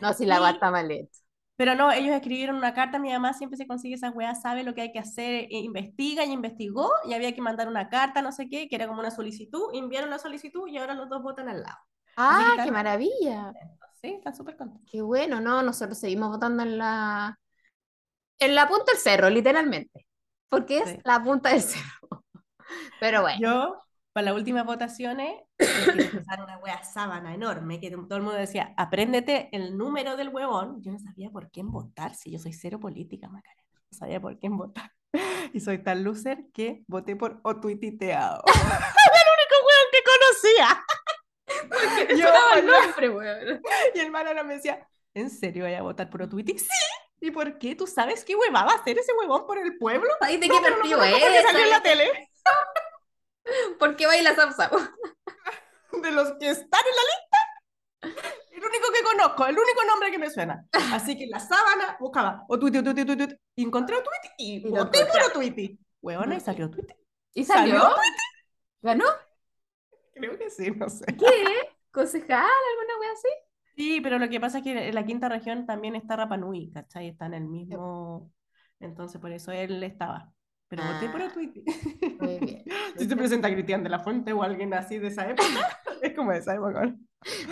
[0.00, 1.19] No, si la guata mal hecha.
[1.60, 4.74] Pero no, ellos escribieron una carta, mi mamá siempre se consigue esas weas, sabe lo
[4.74, 8.32] que hay que hacer, e investiga y investigó, y había que mandar una carta, no
[8.32, 11.50] sé qué, que era como una solicitud, enviaron la solicitud y ahora los dos votan
[11.50, 11.76] al lado.
[12.16, 13.52] ¡Ah, qué maravilla!
[14.00, 14.90] Sí, están súper contentos.
[14.90, 15.62] Qué bueno, ¿no?
[15.62, 17.38] Nosotros seguimos votando en la,
[18.38, 20.06] En la punta del cerro, literalmente.
[20.48, 20.98] Porque es Sí.
[21.04, 22.24] la punta del cerro.
[23.00, 23.38] Pero bueno.
[23.38, 23.82] Yo,
[24.14, 25.34] para las últimas votaciones,
[25.86, 30.28] porque usaron una wea sábana enorme, que todo el mundo decía, apréndete el número del
[30.30, 30.82] huevón.
[30.82, 33.62] Yo no sabía por quién votar, si yo soy cero política, Macarena.
[33.92, 34.92] No sabía por quién votar.
[35.52, 38.42] Y soy tan loser que voté por Otuititeado.
[38.46, 38.76] Era
[39.16, 40.84] el único huevón que conocía.
[42.22, 43.60] Yo, el nombre, weón.
[43.94, 46.56] y el manana me decía, ¿en serio voy a votar por Otuiti?
[46.58, 46.68] Sí.
[47.20, 47.74] ¿Y por qué?
[47.74, 50.08] ¿Tú sabes qué hueva va a hacer ese huevón por el pueblo?
[50.20, 51.44] Ay, ¿de No, qué no partido conozco porque es?
[51.44, 52.30] salió en la tele.
[53.78, 54.50] ¿Por qué baila Sam?
[56.02, 60.18] de los que están en la lista, el único que conozco, el único nombre que
[60.18, 60.64] me suena.
[60.92, 64.70] Así que en la sábana buscaba Otuiti, Otuiti, Otuiti, Otuiti, y encontré Otuiti y Y
[64.70, 65.22] voté por.
[65.22, 65.78] Otuiti.
[66.02, 66.94] Huevona, y salió Otuiti.
[67.34, 67.96] ¿Y ¿Salió salió?
[68.82, 69.04] ¿Ganó?
[70.14, 71.04] Creo que sí, no sé.
[71.06, 71.68] ¿Qué?
[71.90, 72.38] ¿Concejal?
[72.38, 73.28] ¿Alguna wea así?
[73.76, 76.70] Sí, pero lo que pasa es que en la quinta región también está Rapa Nui,
[76.72, 77.08] ¿cachai?
[77.08, 78.30] Está en el mismo...
[78.80, 80.32] Entonces por eso él estaba.
[80.70, 81.26] Pero voté por Ah.
[81.26, 81.62] Otuiti.
[82.20, 82.64] Muy bien.
[82.96, 85.44] Si se presenta Cristian de la Fuente o alguien así de esa época,
[86.02, 86.86] es como de esa época.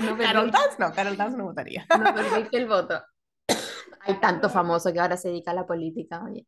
[0.01, 1.87] No Carol perdí, Dance, no, Carol Dance no votaría.
[1.99, 3.03] no perdiste el voto.
[4.01, 6.47] Hay tanto famoso que ahora se dedica a la política, oye.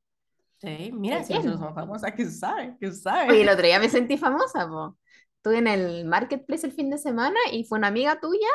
[0.59, 2.77] Sí, mira, si nosotros somos famosas, ¿quién sabe?
[2.79, 3.31] ¿Quién sabe?
[3.31, 4.97] Oye, el otro día me sentí famosa, po.
[5.37, 8.49] Estuve en el marketplace el fin de semana y fue una amiga tuya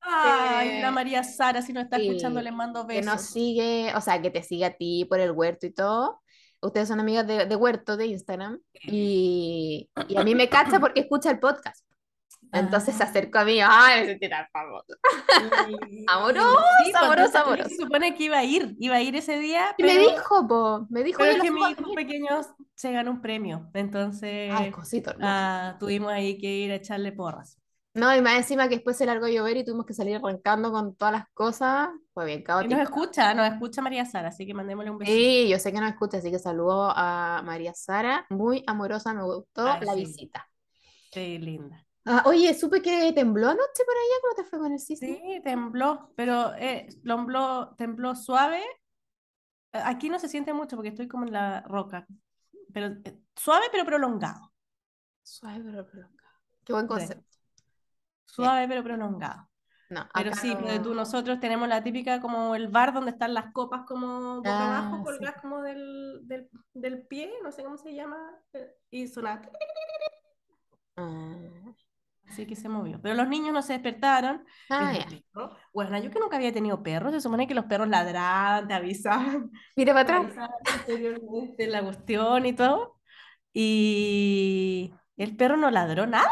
[0.00, 3.30] Ay, la María Sara, si no está sí, escuchando, le mando que nos besos.
[3.30, 6.20] sigue, o sea, que te sigue a ti por el huerto y todo.
[6.64, 11.00] Ustedes son amigas de, de huerto de Instagram y, y a mí me cacha porque
[11.00, 11.84] escucha el podcast.
[12.52, 13.06] Entonces se Ah.
[13.06, 14.94] acercó a mí, ay, me sentí tan famosa.
[15.34, 17.68] Sí, sí, pues, amorosa, entonces, amorosa.
[17.68, 20.46] Se supone que iba a ir, iba a ir ese día, Y me pero, dijo,
[20.46, 21.96] po, me dijo, pero "Oye, es que los mi puedo hijo venir".
[21.96, 22.40] pequeño
[22.74, 27.58] se ganó un premio, entonces Ay, cosito, ah, tuvimos ahí que ir a echarle porras.
[27.94, 30.72] No, y más encima que después se largó a llover y tuvimos que salir arrancando
[30.72, 31.90] con todas las cosas.
[32.12, 32.80] Fue bien Y nos caótico.
[32.80, 35.32] escucha, nos escucha María Sara, así que mandémosle un besito.
[35.32, 38.26] Sí, yo sé que nos escucha, así que saludo a María Sara.
[38.30, 39.94] Muy amorosa, me gustó Ay, la sí.
[39.94, 40.48] visita.
[41.12, 41.86] Sí, linda.
[42.06, 44.14] Ah, oye, supe que tembló anoche por allá.
[44.22, 45.22] ¿Cómo te fue con el sismo?
[45.22, 48.62] Sí, tembló, pero eh, tembló, tembló suave.
[49.72, 52.06] Aquí no se siente mucho porque estoy como en la roca,
[52.72, 54.52] pero eh, suave pero prolongado.
[55.22, 56.38] Suave pero prolongado.
[56.64, 57.33] Qué buen concepto.
[58.26, 59.48] Suave pero prolongado.
[59.90, 63.52] No, Pero sí, no- tú, nosotros tenemos la típica como el bar donde están las
[63.52, 65.04] copas como boca Ah, abajo, sí.
[65.04, 68.18] colgadas como del, del, del pie, no sé cómo se llama,
[68.52, 69.42] eh, y sonaba.
[70.96, 71.74] Ah,
[72.28, 73.00] Así que se movió.
[73.02, 74.44] Pero los niños no se despertaron.
[74.70, 74.92] ah,
[75.32, 78.74] perro, Bueno, yo que nunca había tenido perros, se supone que los perros ladraban, te
[78.74, 80.36] avisaban, Mira para atrás.
[80.66, 83.00] anteriormente la cuestión y todo.
[83.52, 86.28] Y el perro no ladró nada,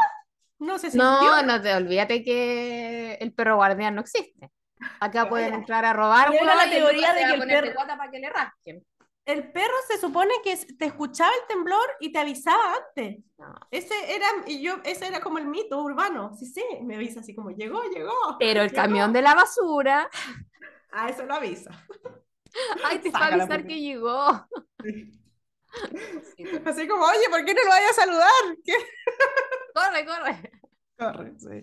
[0.63, 0.99] no se sintió.
[1.09, 4.51] No, no te olvídate que el perro guardián no existe.
[4.99, 6.33] Acá pueden entrar a robar.
[6.33, 8.85] Era la teoría de que a el perro- guata para que le rasquen.
[9.25, 13.23] El perro se supone que te escuchaba el temblor y te avisaba antes.
[13.37, 13.55] No.
[13.71, 16.33] Ese era, y yo, ese era como el mito urbano.
[16.35, 18.11] Sí, sí, me avisa así como llegó, llegó.
[18.37, 18.81] Pero el llegó.
[18.81, 20.09] camión de la basura.
[20.91, 21.71] Ah, eso lo avisa.
[22.83, 24.45] Ay, te va a avisar porque- que llegó.
[26.65, 28.57] Así como, oye, ¿por qué no lo vayas a saludar?
[28.63, 28.73] ¿Qué?
[29.73, 30.51] Corre, corre.
[30.97, 31.61] Corre, sí.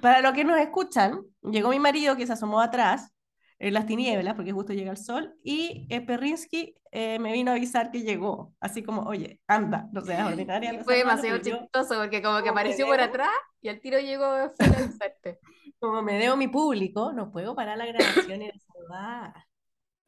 [0.00, 3.12] Para los que nos escuchan, llegó mi marido que se asomó atrás
[3.58, 7.54] en las tinieblas, porque justo llega el sol, y eh, Perrinsky eh, me vino a
[7.54, 10.72] avisar que llegó, así como, oye, anda, no seas ordinaria.
[10.78, 13.08] no Fue seas malo", demasiado pero yo, chistoso porque como que apareció por debo.
[13.08, 13.30] atrás
[13.60, 15.40] y al tiro llegó a avisarte.
[15.80, 19.47] como me debo mi público, no puedo parar la grabación y saludar.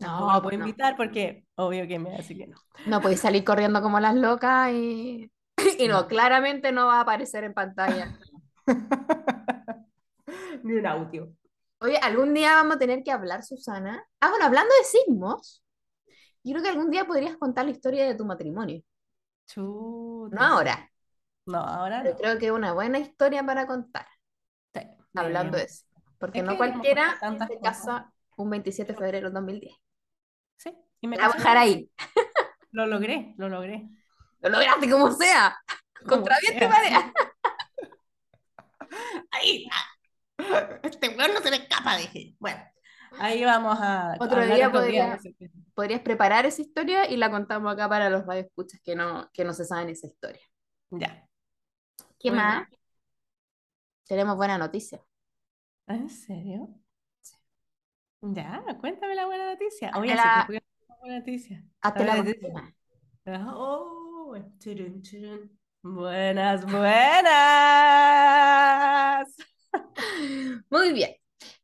[0.01, 0.67] No, lo pues puedo no.
[0.67, 2.57] invitar porque obvio que me hace que no.
[2.85, 5.31] No podéis salir corriendo como las locas y,
[5.79, 6.09] y no, No.
[6.09, 8.15] claramente no va a aparecer en pantalla.
[10.63, 11.33] Ni un audio.
[11.81, 14.05] Oye, algún día vamos a tener que hablar, Susana.
[14.21, 15.63] Ah, bueno, hablando de sismos,
[16.45, 18.83] yo creo que algún día podrías contar la historia de tu matrimonio.
[19.47, 20.37] Chuta.
[20.37, 20.91] No ahora,
[21.47, 22.19] No, ahora pero no.
[22.19, 24.07] creo que es una buena historia para contar,
[24.75, 24.81] Sí,
[25.15, 25.85] hablando de eso.
[26.19, 27.61] Porque Es no cualquiera se cosas.
[27.63, 29.77] casa un 27 de febrero del 2010.
[30.61, 30.71] Sí,
[31.01, 31.91] y me dejar ahí.
[32.71, 33.89] Lo logré, lo logré.
[34.41, 35.57] Lo lograste como sea.
[36.07, 37.13] Contra viento y marea.
[39.31, 39.69] Ahí.
[40.83, 42.35] Este weón no se me escapa, dije.
[42.39, 42.63] Bueno,
[43.19, 45.19] ahí vamos a Otro día podría-.
[45.75, 49.55] Podrías preparar esa historia y la contamos acá para los radioescuchas que no, que no
[49.55, 50.43] se saben esa historia.
[50.91, 51.27] Ya.
[52.19, 52.69] ¿Qué Muy más?
[54.07, 55.01] Tenemos buena noticia.
[55.87, 56.80] ¿Ah, ¿En serio?
[58.23, 59.91] Ya, cuéntame la buena noticia.
[59.97, 61.65] Oye, la- no tengo buena noticia.
[61.81, 62.25] Hazte la.
[63.27, 65.59] Ah, Oh, churun, churun.
[65.83, 67.31] Buenas, buenas.
[70.71, 71.15] Muy bien.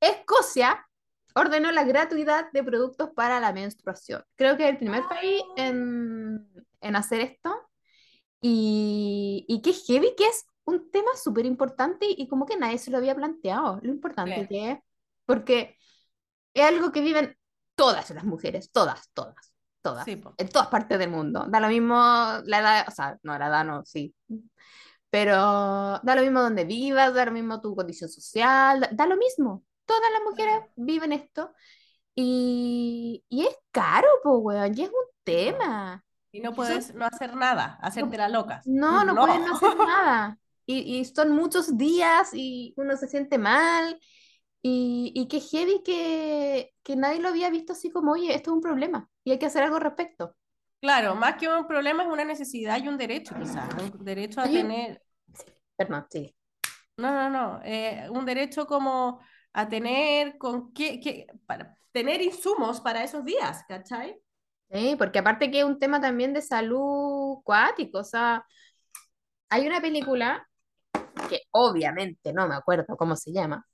[0.00, 0.86] Escocia
[1.34, 4.22] ordenó la gratuidad de productos para la menstruación.
[4.36, 5.66] Creo que es el primer país Ah.
[5.66, 6.48] en,
[6.80, 7.54] en hacer esto.
[8.40, 12.90] Y, y qué heavy que es un tema súper importante y como que nadie se
[12.90, 14.48] lo había planteado, lo importante Sí.
[14.48, 14.78] que es,
[15.24, 15.76] porque
[16.60, 17.36] es algo que viven
[17.74, 21.46] todas las mujeres, todas, todas, todas, Sí, en todas partes del mundo.
[21.48, 21.94] Da lo mismo
[22.44, 24.14] la edad, o sea, no, la edad no, sí,
[25.10, 25.34] pero
[26.02, 29.64] da lo mismo donde vivas, da lo mismo tu condición social, da, da lo mismo.
[29.84, 31.52] Todas las mujeres viven esto
[32.14, 36.04] y, y es caro, pues, weón, y es un tema.
[36.32, 38.60] Y no son- puedes no hacer nada, hacerte la loca.
[38.66, 40.38] No, no, pueden no hacer nada.
[40.66, 44.00] Y, y son muchos días y uno se siente mal.
[44.68, 48.54] Y, y qué heavy que, que nadie lo había visto así como, oye, esto es
[48.56, 50.34] un problema y hay que hacer algo al respecto.
[50.80, 53.68] Claro, más que un problema es una necesidad y un derecho, quizás.
[53.82, 55.02] Un derecho a tener,
[55.76, 56.34] Perdón, sí.
[56.96, 59.20] no, no, no, eh, un derecho como
[59.52, 64.20] a tener con qué, qué- para tener insumos para esos días, ¿cachai?
[64.70, 68.44] Sí, porque aparte que es un tema también de salud cuático, o sea,
[69.48, 70.46] hay una película
[71.30, 73.66] que obviamente no me acuerdo cómo se llama,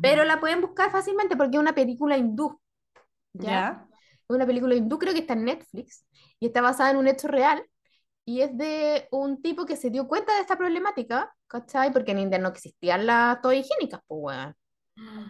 [0.00, 2.60] pero la pueden buscar fácilmente porque es una película hindú,
[3.32, 3.50] ¿ya?
[3.50, 3.86] ¿Ya?
[3.90, 6.06] Es una película hindú, creo que está en Netflix,
[6.38, 7.64] y está basada en un hecho real,
[8.24, 11.92] y es de un tipo que se dio cuenta de esta problemática, ¿cachai?
[11.92, 14.56] Porque en India no existían las toallas higiénicas, pues, weón,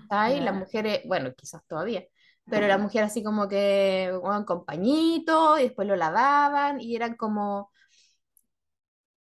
[0.08, 0.40] ¿cachai?
[0.40, 2.04] Las mujeres, bueno, quizás todavía,
[2.44, 7.16] pero la mujer así como que, weón, con pañito, y después lo lavaban, y eran
[7.16, 7.71] como,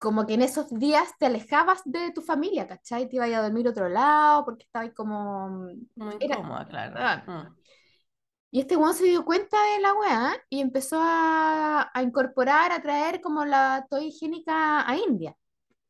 [0.01, 3.09] como que en esos días te alejabas de tu familia, ¿cachai?
[3.09, 5.49] Te ibas a dormir a otro lado, porque estabas como...
[5.95, 6.95] Muy Era- incómoda, claro.
[6.99, 7.23] Ah.
[7.27, 7.57] Mm.
[8.53, 12.83] Y este weón se dio cuenta de la weá y empezó a, a incorporar, a
[12.83, 15.37] traer como la toalla higiénica a India.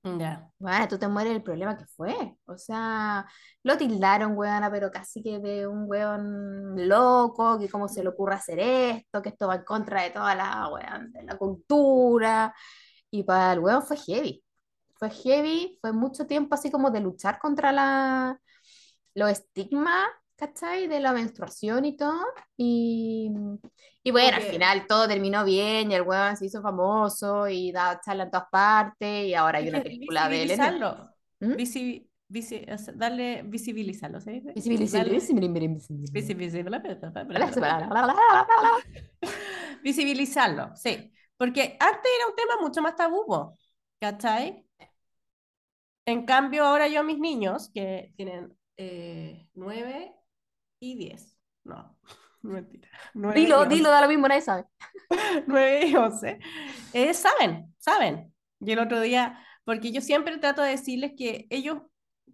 [0.02, 0.50] Ya.
[0.58, 2.36] Bueno, tú te mueres el problema que fue.
[2.46, 3.26] O sea,
[3.62, 8.34] lo tildaron, weona, pero casi que de un weón loco, que cómo se le ocurre
[8.34, 12.54] hacer esto, que esto va en contra de toda la, weón, de la cultura.
[13.10, 14.42] Y para el weón fue heavy.
[14.94, 18.38] Fue heavy, fue mucho tiempo así como de luchar contra la,
[19.14, 20.86] los estigmas, ¿cachai?
[20.88, 22.22] De la menstruación y todo.
[22.56, 23.30] Y,
[24.02, 27.72] y bueno, al Porque- final todo terminó bien y el weón se hizo famoso y
[27.72, 30.48] da charla en todas partes y ahora hay una película de él.
[31.40, 31.52] ¿Mm?
[31.56, 34.52] Visi- visi- darle visibilizarlo, ¿se dice?
[34.54, 35.12] Visibilizarlo.
[39.82, 41.10] Visibilizarlo, sí.
[41.40, 43.56] Porque antes era un tema mucho más tabú,
[43.98, 44.62] ¿cachai?
[46.04, 50.14] En cambio, ahora yo a mis niños, que tienen eh, 9
[50.80, 51.96] y 10, no,
[52.42, 53.74] mentira, 9 y Dilo, 11.
[53.74, 54.66] dilo, da lo mismo, nadie sabe.
[55.46, 56.38] 9 y 11,
[56.92, 58.34] eh, saben, saben.
[58.60, 61.78] Y el otro día, porque yo siempre trato de decirles que ellos,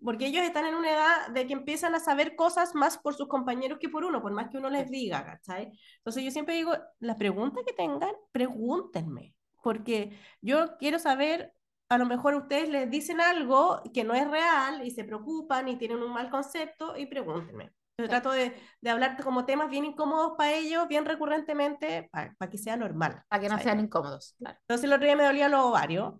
[0.03, 3.29] porque ellos están en una edad de que empiezan a saber cosas más por sus
[3.29, 5.73] compañeros que por uno, por más que uno les diga, ¿cachai?
[5.99, 11.53] Entonces yo siempre digo, la pregunta que tengan, pregúntenme, porque yo quiero saber,
[11.89, 15.77] a lo mejor ustedes les dicen algo que no es real y se preocupan y
[15.77, 17.73] tienen un mal concepto y pregúntenme.
[17.99, 22.59] Yo trato de, de hablar como temas bien incómodos para ellos, bien recurrentemente, para que
[22.59, 23.23] sea normal.
[23.29, 23.65] Para que no ¿cachai?
[23.65, 24.59] sean incómodos, claro.
[24.61, 26.15] Entonces el otro día me dolía los ovarios.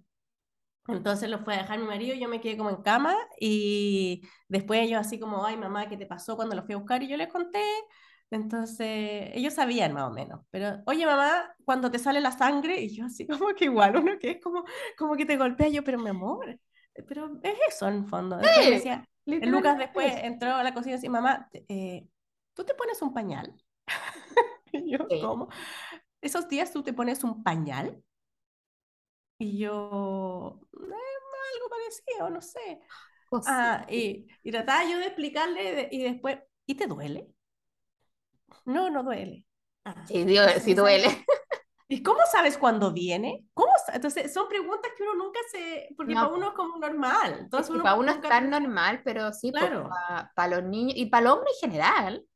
[0.89, 4.81] Entonces los fue a dejar mi marido, yo me quedé como en cama y después
[4.83, 7.03] ellos así como, ay mamá, ¿qué te pasó cuando los fui a buscar?
[7.03, 7.61] Y yo les conté.
[8.31, 12.95] Entonces ellos sabían más o menos, pero oye mamá, cuando te sale la sangre, y
[12.95, 14.65] yo así como que igual, uno que es como,
[14.99, 16.59] como que te golpea, yo, pero mi amor,
[17.09, 18.37] pero es eso en el fondo.
[18.37, 22.07] Después decía, Lucas después entró a la cocina y decía, mamá, eh,
[22.55, 23.55] ¿tú te pones un pañal?
[24.73, 25.21] Y yo, Sí.
[25.21, 25.49] ¿cómo?
[26.21, 28.03] ¿Esos días tú te pones un pañal?
[29.39, 30.95] Y yo, "Eh,
[31.55, 32.81] algo parecido, no sé.
[33.29, 33.81] Cosa.
[33.83, 37.29] Ah, y, y trataba yo de explicarle de- y después, ¿y te duele?
[38.65, 39.45] No, no duele.
[39.85, 41.25] Ah, Sí, Dios, sí duele.
[41.89, 43.45] ¿Y cómo sabes cuándo viene?
[43.55, 45.89] ¿Cómo Entonces, son preguntas que uno nunca se...
[45.97, 47.37] Porque No, para uno es como normal.
[47.41, 49.89] Entonces, Es uno para uno es nunca tan piensa- normal, pero sí, Claro.
[50.35, 52.27] para los niños y para el hombre en general.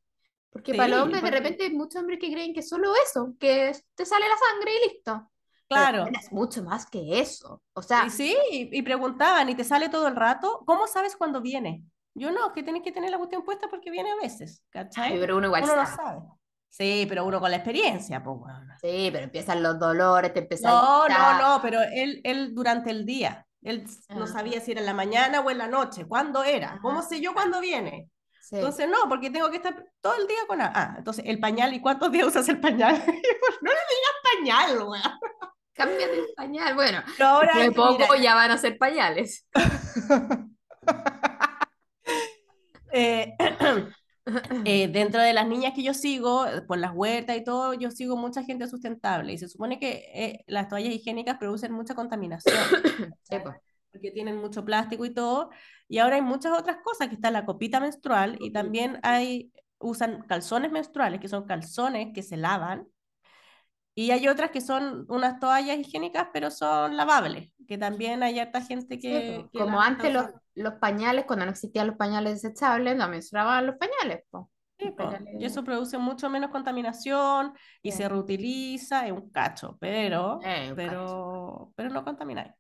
[0.51, 2.93] Porque para los Sí, hombres de porque- repente hay muchos hombres que creen que solo
[3.05, 5.31] eso, que te sale la sangre y listo.
[5.71, 6.07] Claro.
[6.21, 7.63] es mucho más que eso.
[7.75, 10.63] O sea, Y sí, y, y preguntaban, ¿y te sale todo el rato?
[10.67, 11.85] ¿Cómo sabes cuándo viene?
[12.15, 15.13] Yo no, que tienes que tener la cuestión puesta porque viene a veces, ¿cachai?
[15.13, 15.97] ay, pero uno igual uno no sabe.
[15.97, 16.21] sabe.
[16.69, 18.75] Sí, pero uno con la experiencia, pues bueno.
[18.81, 22.91] Sí, pero empiezan los dolores, te empiezan No, a no, no, pero él, él durante
[22.91, 24.29] el día, él no Ah.
[24.29, 27.03] sabía si era en la mañana o en la noche, cuándo era, ¿cómo Ah.
[27.03, 28.11] sé yo cuándo viene?
[28.41, 28.57] Sí.
[28.57, 30.61] Entonces, no, porque tengo que estar todo el día con...
[30.61, 32.95] Ah, entonces, el pañal, ¿y cuántos días usas el pañal?
[33.63, 34.17] no le digas
[34.69, 35.03] pañal, weón.
[35.85, 36.75] Cámbiate el pañal.
[36.75, 39.47] Bueno, Pero ahora, de poco mira, ya van a ser pañales.
[42.93, 43.35] eh,
[44.65, 48.17] Eh, dentro de las niñas que yo sigo, por las huertas y todo, yo sigo
[48.17, 52.55] mucha gente sustentable y se supone que eh, las toallas higiénicas producen mucha contaminación
[53.23, 53.57] Sí, pues.
[53.91, 55.51] porque tienen mucho plástico y todo.
[55.89, 60.23] Y ahora hay muchas otras cosas, que está la copita menstrual y también hay, usan
[60.29, 62.87] calzones menstruales, que son calzones que se lavan.
[63.95, 68.63] Y hay otras que son unas toallas higiénicas, pero son lavables, que también hay harta
[68.63, 69.47] gente que...
[69.53, 73.77] Como antes los, los pañales, cuando no existían los pañales desechables, también se lavaban los
[73.77, 74.51] pañales, po.
[74.79, 77.99] Sí, po, Y eso produce mucho menos contaminación y Sí.
[77.99, 82.53] se reutiliza, es un cacho, pero, un pero, pero no contamináis.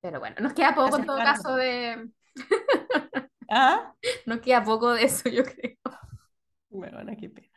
[0.00, 2.10] Pero bueno, nos queda poco en todo caso de...
[3.48, 3.92] ¿Ah?
[4.26, 5.76] Nos queda poco de eso, yo creo.
[6.70, 7.48] Bueno, qué pena.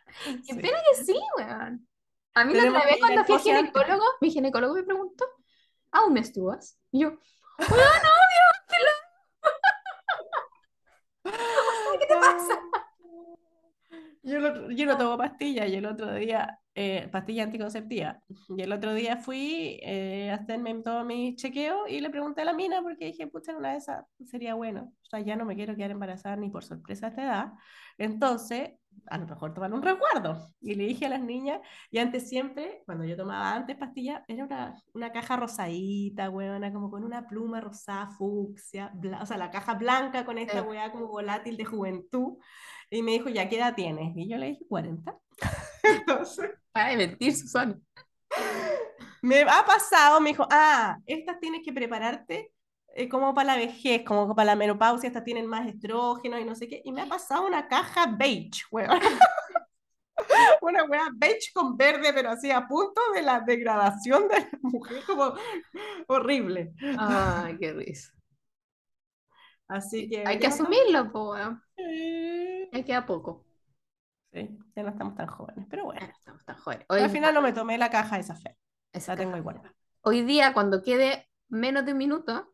[0.46, 0.60] Qué Sí.
[0.60, 1.88] pena que sí, weón.
[2.36, 5.26] A mí la otra vez cuando fui al ginecólogo, mi ginecólogo me preguntó,
[5.92, 6.80] ¿aún menstruas?
[6.92, 7.18] Y yo,
[11.24, 12.60] ¿qué te pasa?
[14.26, 14.40] Yo,
[14.86, 18.22] no tomo pastillas y el otro día, eh, pastilla anticonceptiva,
[18.56, 22.46] y el otro día fui eh, a hacerme todo mi chequeo y le pregunté a
[22.46, 25.56] la mina porque dije, pucha, una de esas sería bueno, o sea, ya no me
[25.56, 27.52] quiero quedar embarazada ni por sorpresa a esta edad,
[27.98, 28.72] entonces
[29.08, 30.50] a lo mejor tomar un resguardo.
[30.62, 31.60] Y le dije a las niñas,
[31.92, 36.90] y antes siempre, cuando yo tomaba antes pastillas, era una, una caja rosadita, weona, como
[36.90, 41.08] con una pluma rosada, fucsia, bla- o sea, la caja blanca con esta weá como
[41.08, 42.38] volátil de juventud.
[42.90, 44.16] Y me dijo, ¿ya qué edad tienes?
[44.16, 45.18] Y yo le dije, 40.
[45.84, 47.78] Entonces, Ay, mentir, Susana.
[49.22, 52.53] me ha pasado, me dijo, ah, estas tienes que prepararte
[52.94, 56.56] eh, como para la vejez, como para la menopausia, estas tienen más estrógenos y no
[56.56, 56.82] sé qué.
[56.86, 59.00] Y me ha pasado una caja beige, weón.
[60.62, 65.04] Una weá beige con verde, pero así a punto de la degradación de la mujer,
[65.06, 65.34] como
[66.08, 66.74] horrible.
[66.98, 68.12] Ay, qué risa.
[69.68, 71.36] Así que Hay que ya asumirlo, po.
[71.78, 73.46] Eh, Ya queda poco.
[74.34, 76.08] Sí, ya no estamos tan jóvenes, pero Ya bueno.
[76.08, 76.88] no estamos tan jóvenes.
[76.98, 78.58] Al Hoy, final no me tomé la caja esa fe,
[78.92, 79.38] esa la tengo caja.
[79.38, 79.62] igual.
[80.02, 82.53] Hoy día, cuando quede menos de un minuto,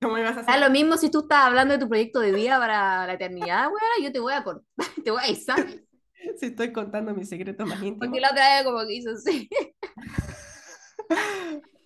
[0.00, 0.60] ¿Cómo ibas a hacer?
[0.60, 4.02] lo mismo si tú estás hablando de tu proyecto de vida para la eternidad, weón,
[4.04, 4.64] yo te voy a cortar,
[5.04, 5.66] te voy a avisar.
[6.38, 7.98] Si estoy contando mis secretos más íntimos.
[8.06, 9.48] Porque la otra vez como que hizo así.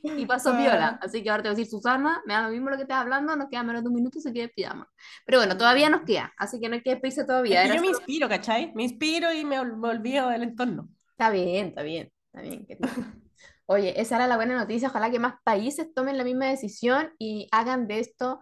[0.02, 0.56] Y pasó Ah.
[0.56, 0.98] viola.
[1.02, 2.98] Así que ahora te voy a decir, Susana, me da lo mismo lo que estás
[2.98, 4.88] hablando, nos queda menos de un minuto, se queda pijama.
[5.26, 7.62] Pero bueno, todavía nos queda, así que no hay que despedirse todavía.
[7.64, 8.72] Es que yo me inspiro, ¿cachai?
[8.74, 10.88] Me inspiro y me, ol- me olvido del entorno.
[11.10, 12.66] Está bien, está bien, está bien.
[12.66, 12.88] querida.
[13.70, 14.88] Oye, esa era la buena noticia.
[14.88, 18.40] Ojalá que más países tomen la misma decisión y hagan de esto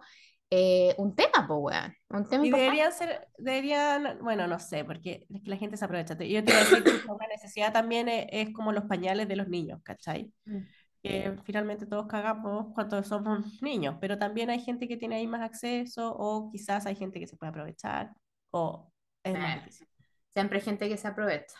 [0.49, 1.93] eh, un tema, pues, weón.
[2.09, 5.85] Un tema Y deberían ser, deberían, bueno, no sé, porque es que la gente se
[5.85, 6.15] aprovecha.
[6.15, 9.35] Yo te iba a decir que una necesidad también es, es como los pañales de
[9.35, 10.33] los niños, ¿cachai?
[10.45, 10.57] Mm.
[11.03, 15.41] Que finalmente todos cagamos cuando somos niños, pero también hay gente que tiene ahí más
[15.41, 18.11] acceso o quizás hay gente que se puede aprovechar
[18.49, 18.91] o
[19.23, 19.59] es más Eh.
[19.59, 19.87] difícil.
[20.33, 21.55] Siempre hay gente que se aprovecha.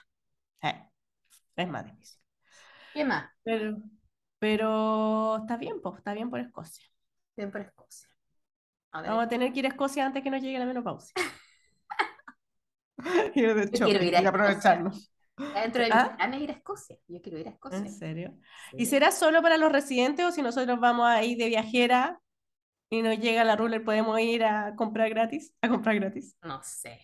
[0.63, 0.83] Eh,
[1.55, 2.18] es más difícil.
[2.99, 3.31] ¿Qué más?
[3.43, 3.77] Pero,
[4.39, 6.83] pero está bien, pues, está bien por Escocia.
[7.33, 8.09] Siempre Escocia.
[8.91, 11.13] A ver, Vamos a tener que ir a Escocia antes que nos llegue la menopausia.
[13.35, 15.13] ir de quiero ir a y aprovecharnos.
[15.37, 16.13] dentro de mis ¿Ah?
[16.17, 16.97] planes ir a Escocia.
[17.07, 17.77] Yo quiero ir a Escocia.
[17.77, 18.37] ¿En serio?
[18.71, 18.77] Sí.
[18.79, 22.19] ¿Y será solo para los residentes o si nosotros vamos ahí de viajera
[22.89, 25.53] y nos llega la ruler, podemos ir a comprar gratis?
[25.61, 26.35] A comprar gratis.
[26.41, 26.99] No sé.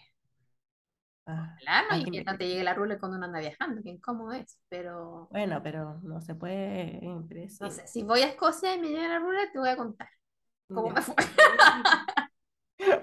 [1.27, 3.81] Ah, Ojalá no, hay y que no te llegue la rule cuando uno anda viajando,
[3.81, 4.59] que incómodo es.
[4.69, 7.65] Pero Bueno, pero no se puede impresa.
[7.65, 10.09] no sé, si voy a Escocia y me llega la rule, te voy a contar
[10.67, 11.15] cómo me fue.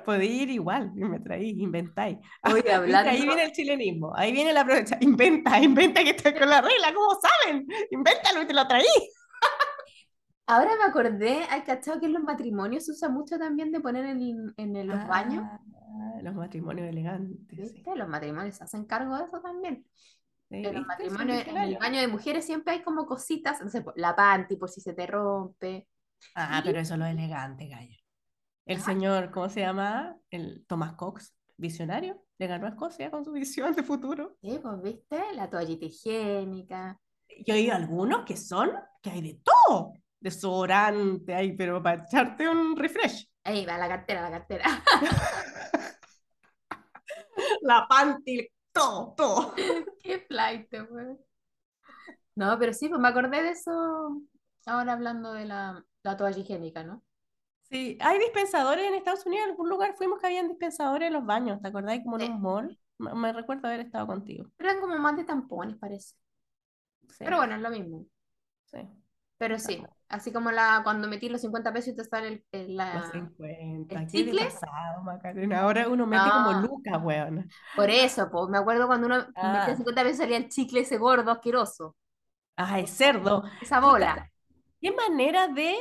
[0.05, 2.19] Podéis ir igual, me traí, inventáis.
[2.43, 4.97] Ahí viene el chilenismo, ahí viene la aprovecha.
[5.01, 7.67] Inventa, inventa que estás con la regla, ¿cómo saben?
[7.91, 8.85] Invéntalo y te lo traí.
[10.47, 14.05] Ahora me acordé, hay cachado que en los matrimonios se usa mucho también de poner
[14.07, 15.45] en, en los baños.
[15.47, 17.47] Ah, los matrimonios elegantes.
[17.49, 17.75] sí.
[17.75, 17.97] ¿Viste?
[17.97, 19.87] Los matrimonios se hacen cargo de eso también.
[20.51, 23.85] Sí, En los matrimonios, en el baño de mujeres siempre hay como cositas, no sé,
[23.97, 25.89] la panty por si se te rompe.
[26.35, 27.97] Ah, pero eso es lo elegante, Gaya.
[28.67, 28.81] El Ah.
[28.81, 30.17] señor, ¿cómo se llama?
[30.31, 34.37] El Thomas Cox, visionario, le ganó a Escocia con su visión de futuro.
[34.41, 35.23] Sí, pues, ¿viste?
[35.35, 36.99] La toallita higiénica.
[37.47, 38.71] Yo he oído algunos que son,
[39.01, 39.95] que hay de todo.
[40.23, 43.29] Desodorante, hay, pero para echarte un refresh.
[43.45, 44.65] Ahí va la cartera, la cartera.
[47.63, 49.55] La panty, todo, todo.
[50.03, 51.19] Qué flight, weón.
[52.35, 54.23] No, pero sí, pues me acordé de eso
[54.67, 57.03] ahora hablando de la, la toalla higiénica, ¿no?
[57.63, 61.25] Sí, hay dispensadores en Estados Unidos, en algún lugar fuimos que habían dispensadores en los
[61.25, 62.01] baños, ¿te acordás?
[62.05, 62.25] Como en Sí.
[62.25, 62.79] un mall.
[62.99, 64.47] Me, me recuerdo haber estado contigo.
[64.59, 66.15] Eran como más de tampones, parece.
[67.19, 68.07] Sí, Pero bueno, es lo mismo.
[68.71, 68.79] sí.
[69.43, 72.77] Pero sí, así como la, cuando metí los 50 pesos y te sale el, el-
[72.77, 74.01] Los la, 50.
[74.01, 74.45] el ¿Qué chicle.
[74.45, 75.61] pasado, Macarena?
[75.63, 76.61] Ahora uno mete como No.
[76.63, 77.49] lucas, weón.
[77.75, 79.59] Por eso, pues me acuerdo cuando uno Ah.
[79.59, 81.97] metía 50 pesos salía el chicle ese gordo, asqueroso.
[82.57, 83.43] Ay, cerdo.
[83.61, 84.31] Esa bola.
[84.81, 85.75] ¿Qué manera de...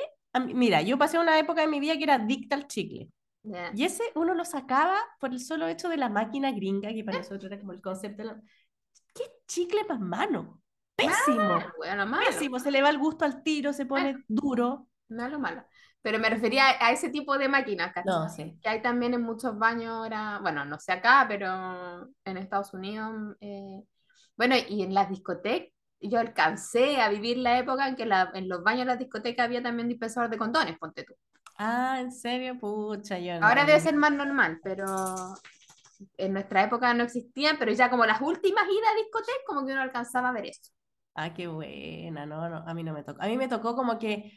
[0.54, 3.10] Mira, yo pasé una época de mi vida que era adicta al chicle.
[3.44, 3.72] Ya.
[3.76, 7.18] Y ese uno lo sacaba por el solo hecho de la máquina gringa, que para
[7.20, 8.42] nosotros era como el concepto de la...
[9.14, 10.61] ¿Qué chicle más malo?
[11.08, 11.60] Pésimo.
[11.78, 12.26] Bueno, malo.
[12.26, 12.60] Pésimo.
[12.60, 14.88] Se le va el gusto al tiro, se pone duro.
[15.10, 15.64] Malo, malo.
[16.02, 17.94] Pero me refería a, a ese tipo de máquinas.
[18.06, 18.58] No, sí.
[18.62, 23.36] Que hay también en muchos baños ahora, bueno, no sé acá, pero en Estados Unidos.
[23.42, 23.84] eh,
[24.36, 28.50] bueno, y en las discotecas, yo alcancé a vivir la época en que la- en
[28.50, 31.14] los baños de las discotecas había también dispensador de condones, ponte tú.
[31.58, 32.58] Ah, ¿en serio?
[32.58, 33.46] Pucha, yo no.
[33.46, 34.86] Ahora debe ser más normal, pero
[36.18, 39.74] en nuestra época no existían, pero ya como las últimas idas a discotecas, como que
[39.74, 40.72] uno alcanzaba a ver eso.
[41.14, 43.22] Ah, qué buena, no, no, a mí no me tocó.
[43.22, 44.32] A mí me tocó como que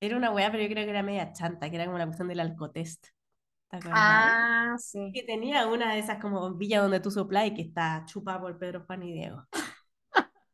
[0.00, 2.28] era una weá, pero yo creo que era media chanta, que era como la cuestión
[2.28, 3.06] del alcotest.
[3.90, 5.10] Ah, sí.
[5.14, 8.58] Que tenía una de esas como bombillas donde tú soplás y que está chupada por
[8.58, 9.46] Pedro, Juan y Diego.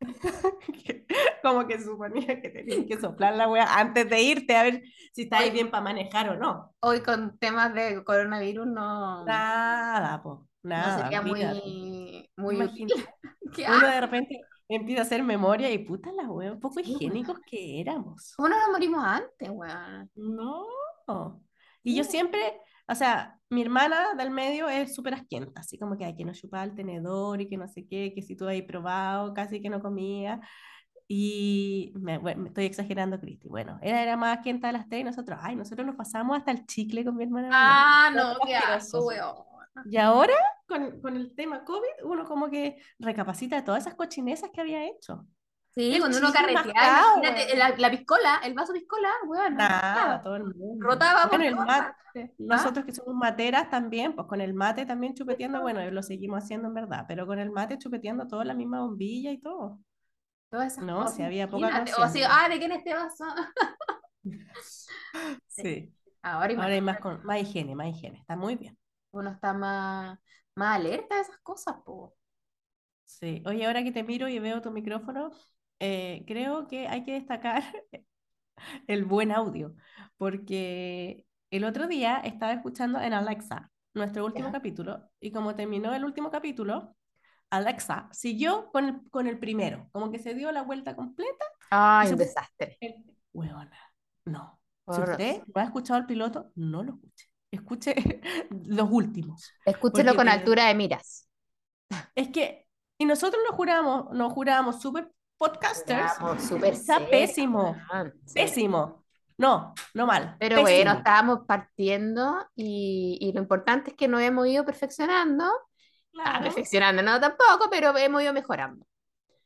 [1.43, 5.23] Como que suponía que tenías que soplar la weá antes de irte a ver si
[5.23, 6.75] estáis bien para manejar o no.
[6.81, 11.61] Hoy con temas de coronavirus no, Nada, po, no nada, sería olvídate.
[11.61, 12.89] muy, muy útil.
[13.69, 17.39] Uno de repente empieza a hacer memoria y puta la weá, un poco Sí, higiénicos
[17.47, 18.35] que éramos.
[18.37, 20.11] ¿Cómo no nos morimos antes, weón?
[20.15, 20.67] No.
[21.83, 26.05] Y yo siempre, o sea, mi hermana del medio es súper asquienta, así como que
[26.05, 28.65] hay que no chupaba el tenedor y que no sé qué, que si tú habéis
[28.65, 30.41] probado, casi que no comía.
[31.11, 33.49] Y me, bueno, me estoy exagerando, Cristi.
[33.49, 36.51] Bueno, ella era más asquienta de las tres y nosotros, ay, nosotros nos pasamos hasta
[36.51, 37.49] el chicle con mi hermana.
[37.51, 39.48] Ah, no, qué asco, weón.
[39.91, 40.35] Y ahora,
[40.67, 44.87] con, con el tema COVID, uno como que recapacita de todas esas cochinesas que había
[44.87, 45.27] hecho.
[45.75, 49.55] Sí, El cuando uno carreteaba, imagínate, la, la piscola, el vaso piscola, weón.
[49.55, 50.87] Nada, todo el mundo.
[50.87, 52.31] Rotaba Bueno, el mate, partes.
[52.31, 52.35] ¿Ah?
[52.39, 56.69] nosotros que somos materas también, pues con el mate también chupeteando, bueno, lo seguimos haciendo
[56.69, 59.79] en verdad, pero con el mate chupeteando toda la misma bombilla y todo.
[60.51, 61.85] Todas esas No, cosas, si había poca.
[61.99, 63.25] O así, ah, ¿de quién es este vaso?
[65.47, 65.93] Sí.
[66.23, 68.78] Ahora Ahora hay más, con, más higiene, más higiene, está muy bien.
[69.13, 70.19] Uno está más,
[70.55, 72.17] más alerta a esas cosas, po.
[73.05, 73.43] Sí.
[73.47, 75.31] Oye, ahora que te miro y veo tu micrófono,
[75.81, 77.63] eh, creo que hay que destacar
[78.87, 79.75] el buen audio,
[80.17, 84.53] porque el otro día estaba escuchando en Alexa nuestro último Ya.
[84.53, 86.95] capítulo y como terminó el último capítulo,
[87.51, 91.45] Alexa siguió con el, con el primero, como que se dio la vuelta completa.
[91.71, 92.77] Ay, un desastre.
[92.81, 93.79] el- Huevona,
[94.25, 94.61] no.
[94.91, 97.29] Si usted no ha escuchado el piloto, no lo escuche.
[97.51, 97.95] Escuche
[98.67, 99.53] los últimos.
[99.65, 101.29] Escúchelo con altura de miras.
[102.15, 102.67] Es que,
[102.99, 106.13] y nosotros nos juramos, nos jurábamos super podcasters.
[106.47, 107.77] Súper Está pésimo,
[108.35, 109.05] pésimo.
[109.39, 110.37] No, no mal.
[110.39, 110.63] Pero pésimo.
[110.63, 115.45] bueno, estábamos partiendo y, y lo importante es que nos hemos ido perfeccionando.
[116.25, 118.85] Ah, Claro, perfeccionando, no tampoco, pero hemos ido mejorando.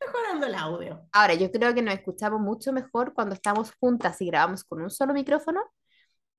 [0.00, 1.06] mejorando el audio.
[1.12, 4.90] Ahora, yo creo que nos escuchamos mucho mejor cuando estamos juntas y grabamos con un
[4.90, 5.62] solo micrófono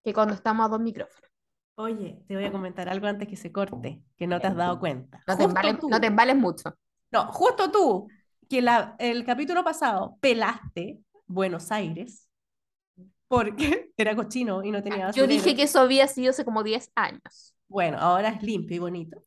[0.04, 1.30] que cuando estamos a dos micrófonos.
[1.76, 4.80] Oye, te voy a comentar algo antes que se corte, que no te has dado
[4.80, 5.24] cuenta.
[5.28, 6.78] No te, embales, no te embales mucho.
[7.12, 8.08] no, justo tú,
[8.50, 12.30] que la, el capítulo pasado pelaste Buenos Aires
[13.28, 16.92] porque era cochino y no tenía Yo dije que eso había sido hace como 10
[16.96, 17.56] años.
[17.68, 19.24] Bueno, ahora es limpio y bonito.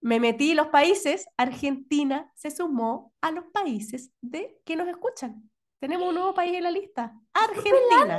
[0.00, 5.48] Me metí los países, Argentina se sumó a los países de que nos escuchan.
[5.82, 8.16] Tenemos un nuevo país en la lista, Argentina.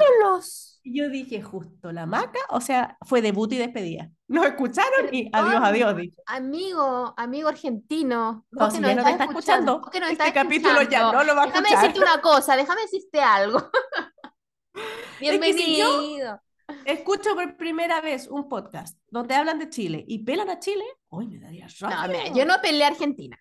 [0.83, 4.09] Y yo dije, justo la maca, o sea, fue debut y despedida.
[4.27, 5.95] Nos escucharon y adiós, adiós.
[5.95, 6.17] dije.
[6.25, 8.45] Amigo, amigo argentino.
[8.51, 11.45] No, si no está escuchando, vos que nos este capítulo ya no lo va a
[11.45, 11.87] Déjame escuchar.
[11.87, 13.59] decirte una cosa, déjame decirte algo.
[15.21, 16.41] Es que si yo- Bienvenido.
[16.83, 21.27] Escucho por primera vez un podcast donde hablan de Chile y pelan a Chile, hoy
[21.27, 22.23] me daría No, rabia.
[22.23, 23.37] mira, yo no peleé a Argentina.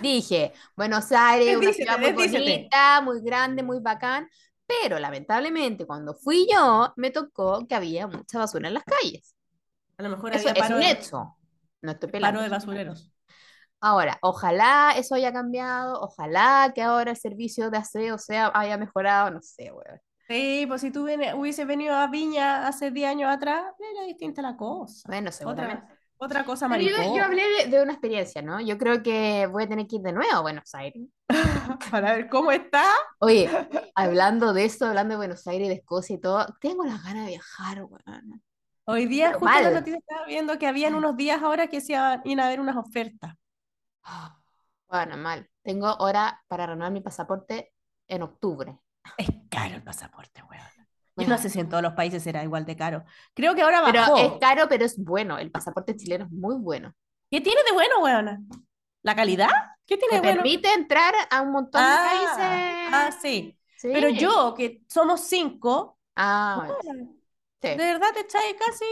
[0.00, 4.28] Dije, Buenos Aires, una ciudad muy bonita, muy grande, muy bacán,
[4.66, 9.34] pero lamentablemente cuando fui yo, me tocó que había mucha basura en las calles.
[9.98, 11.36] A lo mejor Eso había es paro un de, hecho.
[11.82, 12.42] No estoy paro pelando.
[12.42, 13.12] de basureros.
[13.80, 19.30] Ahora, ojalá eso haya cambiado, ojalá que ahora el servicio de aseo sea, haya mejorado,
[19.30, 20.00] no sé, weón.
[20.28, 24.56] Sí, pues si tú hubieses venido a Viña hace 10 años atrás, era distinta la
[24.56, 25.08] cosa.
[25.08, 25.86] Bueno, seguramente.
[26.18, 28.60] Otra, cosa Pero yo, yo hablé de, de una experiencia, ¿no?
[28.60, 31.02] Yo creo que voy a tener que ir de nuevo a Buenos Aires.
[31.90, 32.84] Para ver cómo está.
[33.18, 33.50] Oye,
[33.94, 37.32] hablando de esto, hablando de Buenos Aires, de Escocia y todo, tengo las ganas de
[37.32, 38.42] viajar, weón.
[38.86, 39.80] Hoy día, Pero justo en la mal.
[39.80, 43.34] noticia estaba viendo que habían unos días ahora que se iban a haber unas ofertas.
[44.88, 45.50] Bueno, mal.
[45.64, 47.72] Tengo hora para renovar mi pasaporte
[48.06, 48.78] en octubre.
[49.16, 50.75] Es caro el pasaporte, weón.
[51.18, 51.34] Yo Bueno.
[51.36, 53.04] no sé si en todos los países será igual de caro.
[53.34, 54.16] Creo que ahora Pero bajó.
[54.16, 55.38] es caro, pero es bueno.
[55.38, 56.92] El pasaporte chileno es muy bueno.
[57.30, 58.40] ¿Qué tiene de bueno, weona?
[59.02, 59.48] ¿La calidad?
[59.86, 60.42] ¿Qué tiene Te de bueno?
[60.42, 62.88] permite entrar a un montón de Ah, países.
[62.92, 63.58] ah, sí.
[63.76, 63.88] Sí.
[63.92, 67.10] Pero yo, que somos cinco, Ah, weona,
[67.62, 67.68] sí.
[67.68, 68.84] de verdad te echáis casi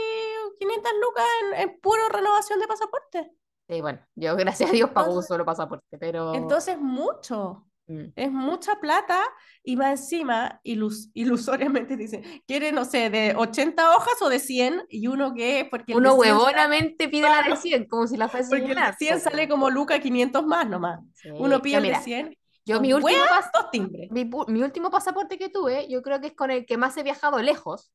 [0.59, 3.33] 500 lucas en, en puro renovación de pasaporte.
[3.69, 6.35] Sí, bueno, yo gracias a Dios pago un solo pasaporte, pero...
[6.35, 7.67] Entonces, mucho.
[7.87, 8.05] Mm.
[8.17, 9.23] Es mucha plata
[9.63, 14.85] y va encima, ilus- ilusoriamente dice, quiere, no sé, de 80 hojas o de 100,
[14.89, 18.17] y uno que, porque Uno de 100 sale- huevonamente pide la de 100, como si
[18.17, 19.23] la fuese porque el de llenar, 100 pues.
[19.25, 21.01] sale como Luca 500 más nomás.
[21.13, 21.29] Sí.
[21.31, 24.11] Uno pide el de mira, 100, yo mi último, pas- dos timbres.
[24.11, 27.03] mi, mi último pasaporte que tuve, yo creo que es con el que más he
[27.03, 27.93] viajado lejos.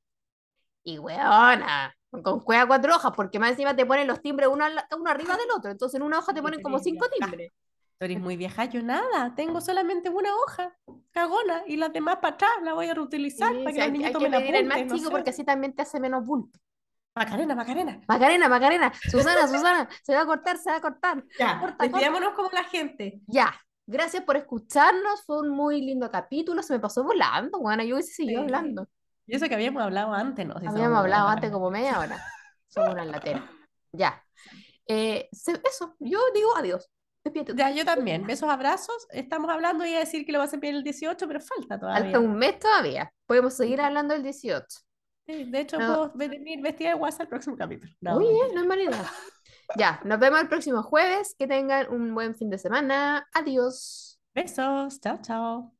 [0.83, 4.65] Y weona, con cueva cuatro hojas, porque más encima te ponen los timbres uno,
[4.97, 5.69] uno arriba del otro.
[5.71, 7.51] Entonces en una hoja te ponen como cinco timbres.
[7.99, 10.73] Tú eres muy vieja, yo nada, tengo solamente una hoja,
[11.11, 13.93] cagona, y las demás para atrás las voy a reutilizar Sí, para que hay, los
[13.97, 15.11] niños hay que tomen el más apuntes, no chico sé.
[15.11, 16.57] porque así también te hace menos bulto.
[17.13, 17.99] Macarena, Macarena.
[18.07, 21.25] Macarena, Macarena, Susana, Susana, se va a cortar, se va a cortar.
[21.37, 23.19] Ya, Corta, despidámonos como la gente.
[23.27, 23.53] Ya,
[23.85, 28.13] gracias por escucharnos, fue un muy lindo capítulo, se me pasó volando, bueno, yo hubiese
[28.13, 28.45] seguido Sí.
[28.45, 28.87] hablando.
[29.27, 30.57] Y eso que habíamos hablado antes, ¿no?
[30.61, 32.17] Si Habíamos hablado antes como media hora.
[32.69, 33.43] Somos una latera.
[33.91, 34.23] Ya.
[34.87, 36.89] Eh, se- eso, yo digo adiós.
[37.23, 37.53] Despídete.
[37.55, 38.25] Ya, yo también.
[38.25, 39.07] Besos, abrazos.
[39.11, 42.03] Estamos hablando y a decir que lo vas a enviar el 18, pero falta todavía.
[42.03, 43.11] Falta un mes todavía.
[43.25, 44.65] Podemos seguir hablando el 18.
[45.27, 46.11] Sí, de hecho, No.
[46.11, 47.91] puedo venir vestida de guasa el próximo capítulo.
[48.01, 49.11] No, Muy bien, no es mala idea.
[49.77, 51.35] Ya, nos vemos el próximo jueves.
[51.37, 53.27] Que tengan un buen fin de semana.
[53.33, 54.19] Adiós.
[54.33, 54.99] Besos.
[54.99, 55.78] Chao, chao.